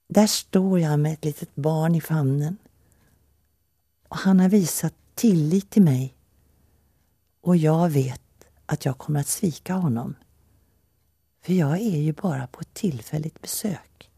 Där 0.08 0.28
står 0.28 0.80
jag 0.80 1.00
med 1.00 1.14
ett 1.14 1.26
litet 1.26 1.56
barn 1.56 1.96
i 1.96 2.02
famnen 2.02 2.58
och 4.08 4.18
han 4.18 4.40
har 4.40 4.50
visat 4.50 4.94
tillit 5.16 5.70
till 5.70 5.82
mig 5.82 6.16
och 7.42 7.58
jag 7.58 7.90
vet 7.90 8.46
att 8.66 8.86
jag 8.86 8.98
kommer 8.98 9.20
att 9.20 9.28
svika 9.28 9.74
honom. 9.74 10.16
För 11.44 11.54
jag 11.54 11.78
är 11.80 11.98
ju 11.98 12.14
bara 12.14 12.48
på 12.48 12.62
ett 12.62 12.74
tillfälligt 12.74 13.42
besök. 13.42 14.12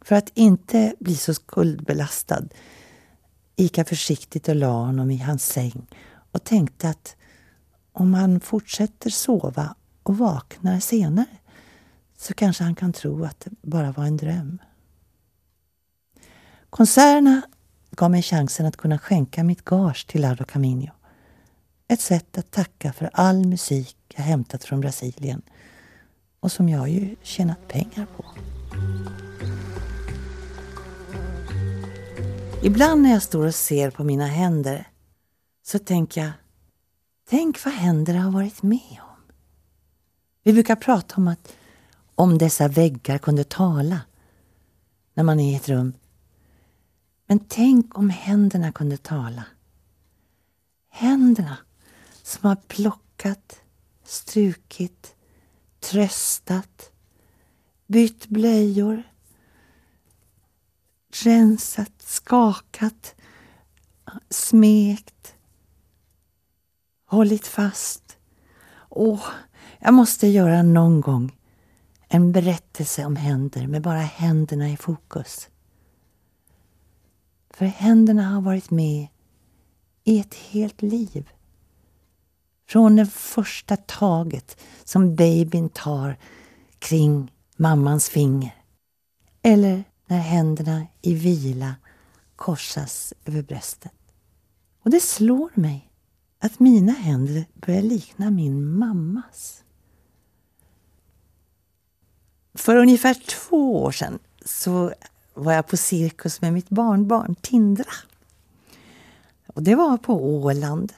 För 0.00 0.16
att 0.16 0.30
inte 0.34 0.94
bli 1.00 1.16
så 1.16 1.34
skuldbelastad 1.34 2.44
gick 3.62 3.78
jag 3.78 3.88
försiktigt 3.88 4.48
och 4.48 4.56
la 4.56 4.72
honom 4.72 5.10
i 5.10 5.16
hans 5.16 5.46
säng 5.46 5.86
och 6.32 6.44
tänkte 6.44 6.88
att 6.88 7.16
om 7.92 8.14
han 8.14 8.40
fortsätter 8.40 9.10
sova 9.10 9.74
och 10.02 10.18
vaknar 10.18 10.80
senare 10.80 11.36
så 12.16 12.34
kanske 12.34 12.64
han 12.64 12.74
kan 12.74 12.92
tro 12.92 13.24
att 13.24 13.40
det 13.40 13.50
bara 13.62 13.92
var 13.92 14.04
en 14.04 14.16
dröm. 14.16 14.58
Konserterna 16.70 17.42
gav 17.90 18.10
mig 18.10 18.22
chansen 18.22 18.66
att 18.66 18.76
kunna 18.76 18.98
skänka 18.98 19.44
mitt 19.44 19.64
gage 19.64 20.06
till 20.06 20.20
Lardo 20.20 20.44
Caminho. 20.44 20.92
Ett 21.88 22.00
sätt 22.00 22.38
att 22.38 22.50
tacka 22.50 22.92
för 22.92 23.10
all 23.12 23.46
musik 23.46 23.96
jag 24.14 24.22
hämtat 24.22 24.64
från 24.64 24.80
Brasilien 24.80 25.42
och 26.40 26.52
som 26.52 26.68
jag 26.68 26.88
ju 26.88 27.16
tjänat 27.22 27.68
pengar 27.68 28.06
på. 28.16 28.24
Ibland 32.62 33.02
när 33.02 33.10
jag 33.10 33.22
står 33.22 33.46
och 33.46 33.54
ser 33.54 33.90
på 33.90 34.04
mina 34.04 34.26
händer 34.26 34.88
så 35.62 35.78
tänker 35.78 36.20
jag, 36.20 36.32
tänk 37.28 37.64
vad 37.64 37.74
händer 37.74 38.14
har 38.14 38.30
varit 38.30 38.62
med 38.62 38.98
om. 39.00 39.32
Vi 40.42 40.52
brukar 40.52 40.76
prata 40.76 41.14
om 41.16 41.28
att 41.28 41.52
om 42.14 42.38
dessa 42.38 42.68
väggar 42.68 43.18
kunde 43.18 43.44
tala 43.44 44.00
när 45.14 45.24
man 45.24 45.40
är 45.40 45.52
i 45.52 45.54
ett 45.54 45.68
rum. 45.68 45.92
Men 47.26 47.38
tänk 47.38 47.98
om 47.98 48.10
händerna 48.10 48.72
kunde 48.72 48.96
tala. 48.96 49.44
Händerna 50.88 51.56
som 52.22 52.48
har 52.48 52.56
plockat, 52.56 53.60
strukit, 54.04 55.14
tröstat, 55.80 56.92
bytt 57.86 58.26
blöjor, 58.26 59.02
rensat, 61.12 61.92
skakat, 61.98 63.14
smekt, 64.30 65.34
hållit 67.06 67.46
fast. 67.46 68.18
Åh, 68.88 69.26
jag 69.78 69.94
måste 69.94 70.26
göra 70.26 70.62
någon 70.62 71.00
gång 71.00 71.36
en 72.08 72.32
berättelse 72.32 73.04
om 73.04 73.16
händer 73.16 73.66
med 73.66 73.82
bara 73.82 73.98
händerna 74.00 74.70
i 74.70 74.76
fokus. 74.76 75.48
För 77.50 77.66
händerna 77.66 78.28
har 78.28 78.40
varit 78.40 78.70
med 78.70 79.06
i 80.04 80.20
ett 80.20 80.34
helt 80.34 80.82
liv. 80.82 81.30
Från 82.68 82.96
det 82.96 83.06
första 83.06 83.76
taget 83.76 84.60
som 84.84 85.16
babyn 85.16 85.68
tar 85.68 86.16
kring 86.78 87.32
mammans 87.56 88.08
finger. 88.08 88.54
Eller 89.42 89.84
när 90.10 90.18
händerna 90.18 90.86
i 91.02 91.14
vila 91.14 91.74
korsas 92.36 93.14
över 93.24 93.42
bröstet. 93.42 93.92
Och 94.82 94.90
det 94.90 95.00
slår 95.00 95.50
mig 95.54 95.90
att 96.38 96.60
mina 96.60 96.92
händer 96.92 97.44
börjar 97.54 97.82
likna 97.82 98.30
min 98.30 98.78
mammas. 98.78 99.62
För 102.54 102.76
ungefär 102.76 103.14
två 103.14 103.82
år 103.82 103.92
sedan 103.92 104.18
så 104.44 104.92
var 105.34 105.52
jag 105.52 105.66
på 105.66 105.76
cirkus 105.76 106.40
med 106.40 106.52
mitt 106.52 106.68
barnbarn 106.68 107.34
Tindra. 107.34 107.92
Och 109.46 109.62
det 109.62 109.74
var 109.74 109.96
på 109.96 110.14
Åland. 110.14 110.92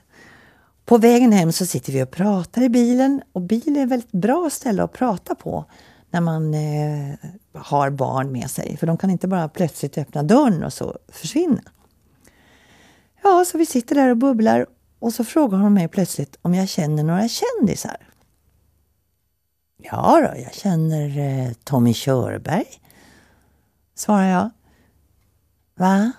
På 0.85 0.99
vägen 0.99 1.33
hem 1.33 1.53
så 1.53 1.67
sitter 1.67 1.93
vi 1.93 2.03
och 2.03 2.11
pratar 2.11 2.63
i 2.63 2.69
bilen 2.69 3.23
och 3.33 3.41
bilen 3.41 3.77
är 3.77 3.83
ett 3.83 3.91
väldigt 3.91 4.13
bra 4.13 4.51
ställe 4.51 4.83
att 4.83 4.93
prata 4.93 5.35
på 5.35 5.65
när 6.13 6.21
man 6.21 6.55
eh, 6.55 7.15
har 7.55 7.91
barn 7.91 8.33
med 8.33 8.51
sig. 8.51 8.77
För 8.77 8.87
de 8.87 8.97
kan 8.97 9.11
inte 9.11 9.29
bara 9.29 9.49
plötsligt 9.49 9.99
öppna 9.99 10.23
dörren 10.23 10.65
och 10.65 10.73
så 10.73 10.99
försvinna. 11.09 11.63
Ja, 13.23 13.45
så 13.47 13.59
vi 13.59 13.67
sitter 13.67 13.95
där 13.95 14.11
och 14.11 14.17
bubblar 14.17 14.67
och 14.99 15.15
så 15.15 15.25
frågar 15.25 15.59
hon 15.59 15.75
mig 15.75 15.89
plötsligt 15.89 16.39
om 16.43 16.55
jag 16.55 16.69
känner 16.69 17.03
några 17.03 17.29
kändisar. 17.29 17.97
Ja 19.79 20.21
då, 20.21 20.41
jag 20.41 20.55
känner 20.55 21.19
eh, 21.19 21.53
Tommy 21.65 21.95
Körberg, 21.95 22.67
svarar 23.95 24.29
jag. 24.29 24.51
Va? 25.75 26.13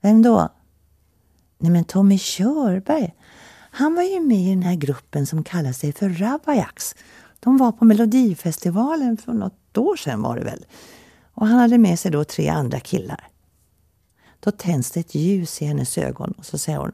Vem 0.00 0.22
då? 0.22 0.48
Nej 1.58 1.70
men 1.70 1.84
Tommy 1.84 2.18
Körberg, 2.18 3.14
han 3.70 3.94
var 3.94 4.02
ju 4.02 4.20
med 4.20 4.38
i 4.38 4.50
den 4.50 4.62
här 4.62 4.74
gruppen 4.74 5.26
som 5.26 5.44
kallar 5.44 5.72
sig 5.72 5.92
för 5.92 6.08
Rabajax 6.08 6.94
de 7.44 7.56
var 7.56 7.72
på 7.72 7.84
Melodifestivalen 7.84 9.16
för 9.16 9.32
något 9.32 9.78
år 9.78 9.96
sedan 9.96 10.22
var 10.22 10.36
det 10.36 10.44
väl. 10.44 10.66
Och 11.34 11.46
han 11.46 11.58
hade 11.58 11.78
med 11.78 11.98
sig 11.98 12.10
då 12.10 12.24
tre 12.24 12.48
andra 12.48 12.80
killar. 12.80 13.28
Då 14.40 14.50
tänds 14.50 14.90
det 14.90 15.00
ett 15.00 15.14
ljus 15.14 15.62
i 15.62 15.64
hennes 15.64 15.98
ögon 15.98 16.34
och 16.38 16.46
så 16.46 16.58
säger 16.58 16.78
hon 16.78 16.92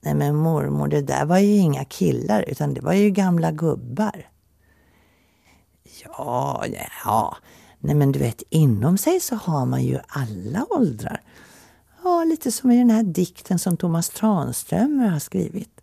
Nej 0.00 0.14
men 0.14 0.36
mormor, 0.36 0.88
det 0.88 1.02
där 1.02 1.24
var 1.24 1.38
ju 1.38 1.56
inga 1.56 1.84
killar 1.84 2.44
utan 2.48 2.74
det 2.74 2.80
var 2.80 2.92
ju 2.92 3.10
gamla 3.10 3.52
gubbar. 3.52 4.28
Ja, 6.04 6.64
ja, 7.04 7.36
nej 7.78 7.94
men 7.94 8.12
du 8.12 8.18
vet 8.18 8.42
inom 8.50 8.98
sig 8.98 9.20
så 9.20 9.36
har 9.36 9.66
man 9.66 9.82
ju 9.82 9.98
alla 10.08 10.66
åldrar. 10.70 11.20
Ja, 12.04 12.24
lite 12.24 12.52
som 12.52 12.70
i 12.70 12.78
den 12.78 12.90
här 12.90 13.02
dikten 13.02 13.58
som 13.58 13.76
Thomas 13.76 14.08
Tranströmer 14.08 15.08
har 15.08 15.18
skrivit. 15.18 15.80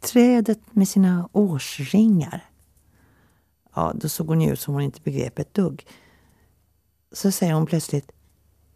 Trädet 0.00 0.60
med 0.70 0.88
sina 0.88 1.28
årsringar. 1.32 2.53
Ja, 3.74 3.92
då 3.94 4.08
såg 4.08 4.26
hon 4.26 4.42
ut 4.42 4.60
som 4.60 4.74
hon 4.74 4.82
inte 4.82 5.00
begrep 5.00 5.38
ett 5.38 5.54
dugg. 5.54 5.86
Så 7.12 7.30
säger 7.30 7.52
hon 7.52 7.66
plötsligt 7.66 8.12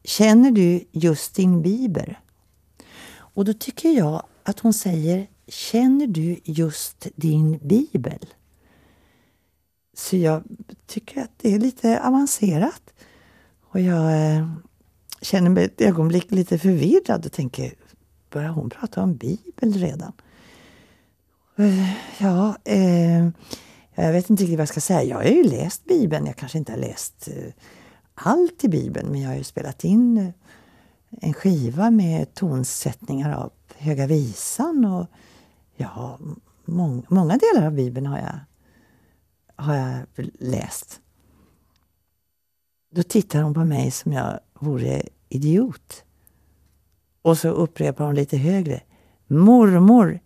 Känner 0.04 0.50
du 0.50 0.84
Justin 0.92 1.62
Bieber? 1.62 2.20
Och 3.10 3.44
då 3.44 3.52
tycker 3.52 3.88
jag 3.88 4.22
att 4.42 4.60
hon 4.60 4.72
säger 4.72 5.26
Känner 5.46 6.06
du 6.06 6.40
just 6.44 7.06
din 7.16 7.58
bibel? 7.62 8.26
Så 9.94 10.16
jag 10.16 10.42
tycker 10.86 11.22
att 11.22 11.30
det 11.36 11.54
är 11.54 11.58
lite 11.58 12.02
avancerat. 12.02 12.82
Och 13.70 13.80
jag 13.80 14.34
eh, 14.36 14.48
känner 15.20 15.50
mig 15.50 15.64
ett 15.64 15.80
ögonblick 15.80 16.30
lite 16.30 16.58
förvirrad 16.58 17.26
och 17.26 17.32
tänker, 17.32 17.74
börjar 18.30 18.48
hon 18.48 18.70
prata 18.70 19.02
om 19.02 19.16
Bibel 19.16 19.72
redan? 19.72 20.12
Eh, 21.56 21.90
ja, 22.18 22.56
eh, 22.64 23.28
jag 24.02 24.12
vet 24.12 24.30
inte 24.30 24.42
riktigt 24.42 24.58
vad 24.58 24.62
jag 24.62 24.68
ska 24.68 24.80
säga. 24.80 25.02
Jag 25.02 25.16
har 25.16 25.24
ju 25.24 25.44
läst 25.44 25.84
Bibeln. 25.84 26.26
Jag 26.26 26.36
kanske 26.36 26.58
inte 26.58 26.72
har 26.72 26.78
läst 26.78 27.28
eh, 27.28 27.52
allt 28.14 28.64
i 28.64 28.68
Bibeln, 28.68 29.08
men 29.10 29.20
jag 29.20 29.28
har 29.28 29.36
ju 29.36 29.44
spelat 29.44 29.84
in 29.84 30.18
eh, 30.18 30.30
en 31.10 31.34
skiva 31.34 31.90
med 31.90 32.34
tonsättningar 32.34 33.32
av 33.32 33.52
Höga 33.76 34.06
Visan 34.06 34.84
och 34.84 35.06
ja, 35.76 36.18
mång, 36.64 37.06
många 37.08 37.38
delar 37.38 37.66
av 37.66 37.72
Bibeln 37.72 38.06
har 38.06 38.18
jag, 38.18 38.38
har 39.64 39.74
jag 39.74 40.06
läst. 40.38 41.00
Då 42.90 43.02
tittar 43.02 43.42
hon 43.42 43.54
på 43.54 43.64
mig 43.64 43.90
som 43.90 44.12
jag 44.12 44.40
vore 44.54 45.02
idiot. 45.28 46.04
Och 47.22 47.38
så 47.38 47.48
upprepar 47.48 48.04
hon 48.04 48.14
lite 48.14 48.36
högre. 48.36 48.80
Mormor, 49.26 50.20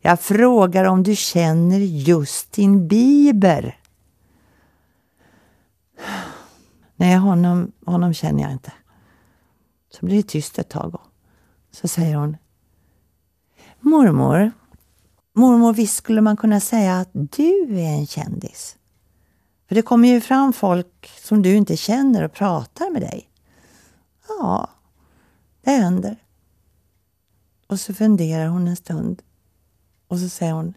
jag 0.00 0.20
frågar 0.20 0.84
om 0.84 1.02
du 1.02 1.16
känner 1.16 1.78
Justin 1.78 2.88
Bieber. 2.88 3.80
Nej, 6.96 7.16
honom, 7.16 7.72
honom 7.86 8.14
känner 8.14 8.42
jag 8.42 8.52
inte. 8.52 8.72
Så 9.90 10.06
blir 10.06 10.16
det 10.16 10.28
tyst 10.28 10.58
ett 10.58 10.68
tag 10.68 10.94
och 10.94 11.06
så 11.70 11.88
säger 11.88 12.16
hon 12.16 12.36
Mormor, 13.80 14.52
mormor, 15.32 15.72
visst 15.72 15.96
skulle 15.96 16.20
man 16.20 16.36
kunna 16.36 16.60
säga 16.60 16.96
att 17.00 17.10
du 17.12 17.78
är 17.78 17.94
en 17.98 18.06
kändis. 18.06 18.76
För 19.68 19.74
det 19.74 19.82
kommer 19.82 20.08
ju 20.08 20.20
fram 20.20 20.52
folk 20.52 21.10
som 21.22 21.42
du 21.42 21.54
inte 21.56 21.76
känner 21.76 22.24
och 22.24 22.32
pratar 22.32 22.90
med 22.90 23.02
dig. 23.02 23.30
Ja, 24.28 24.70
det 25.62 25.70
händer. 25.70 26.16
Och 27.66 27.80
så 27.80 27.94
funderar 27.94 28.46
hon 28.46 28.68
en 28.68 28.76
stund. 28.76 29.22
Och 30.10 30.18
så 30.18 30.28
säger 30.28 30.52
hon 30.52 30.74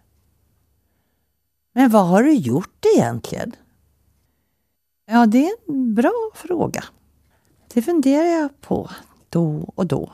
Men 1.74 1.90
vad 1.90 2.08
har 2.08 2.24
du 2.24 2.34
gjort 2.34 2.86
egentligen? 2.96 3.56
Ja, 5.06 5.26
det 5.26 5.48
är 5.48 5.56
en 5.68 5.96
bra 5.96 6.32
fråga. 6.36 6.84
Det 7.74 7.82
funderar 7.82 8.26
jag 8.26 8.62
på 8.62 8.90
då 9.30 9.72
och 9.76 9.88
då. 9.88 10.14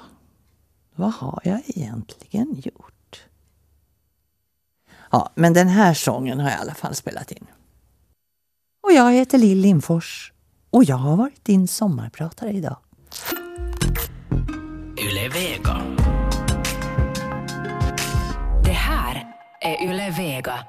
Vad 0.96 1.12
har 1.12 1.42
jag 1.44 1.62
egentligen 1.66 2.62
gjort? 2.64 3.24
Ja, 5.12 5.32
men 5.36 5.54
den 5.54 5.68
här 5.68 5.94
sången 5.94 6.40
har 6.40 6.50
jag 6.50 6.60
i 6.60 6.62
alla 6.62 6.74
fall 6.74 6.96
spelat 6.96 7.32
in. 7.32 7.46
Och 8.82 8.92
jag 8.92 9.12
heter 9.12 9.38
Lill 9.38 9.58
Lindfors 9.58 10.34
och 10.70 10.84
jag 10.84 10.98
har 10.98 11.16
varit 11.16 11.46
din 11.46 11.68
sommarpratare 11.68 12.52
idag. 12.52 12.78
Är 19.70 19.84
Yle 19.84 20.10
Vega. 20.10 20.66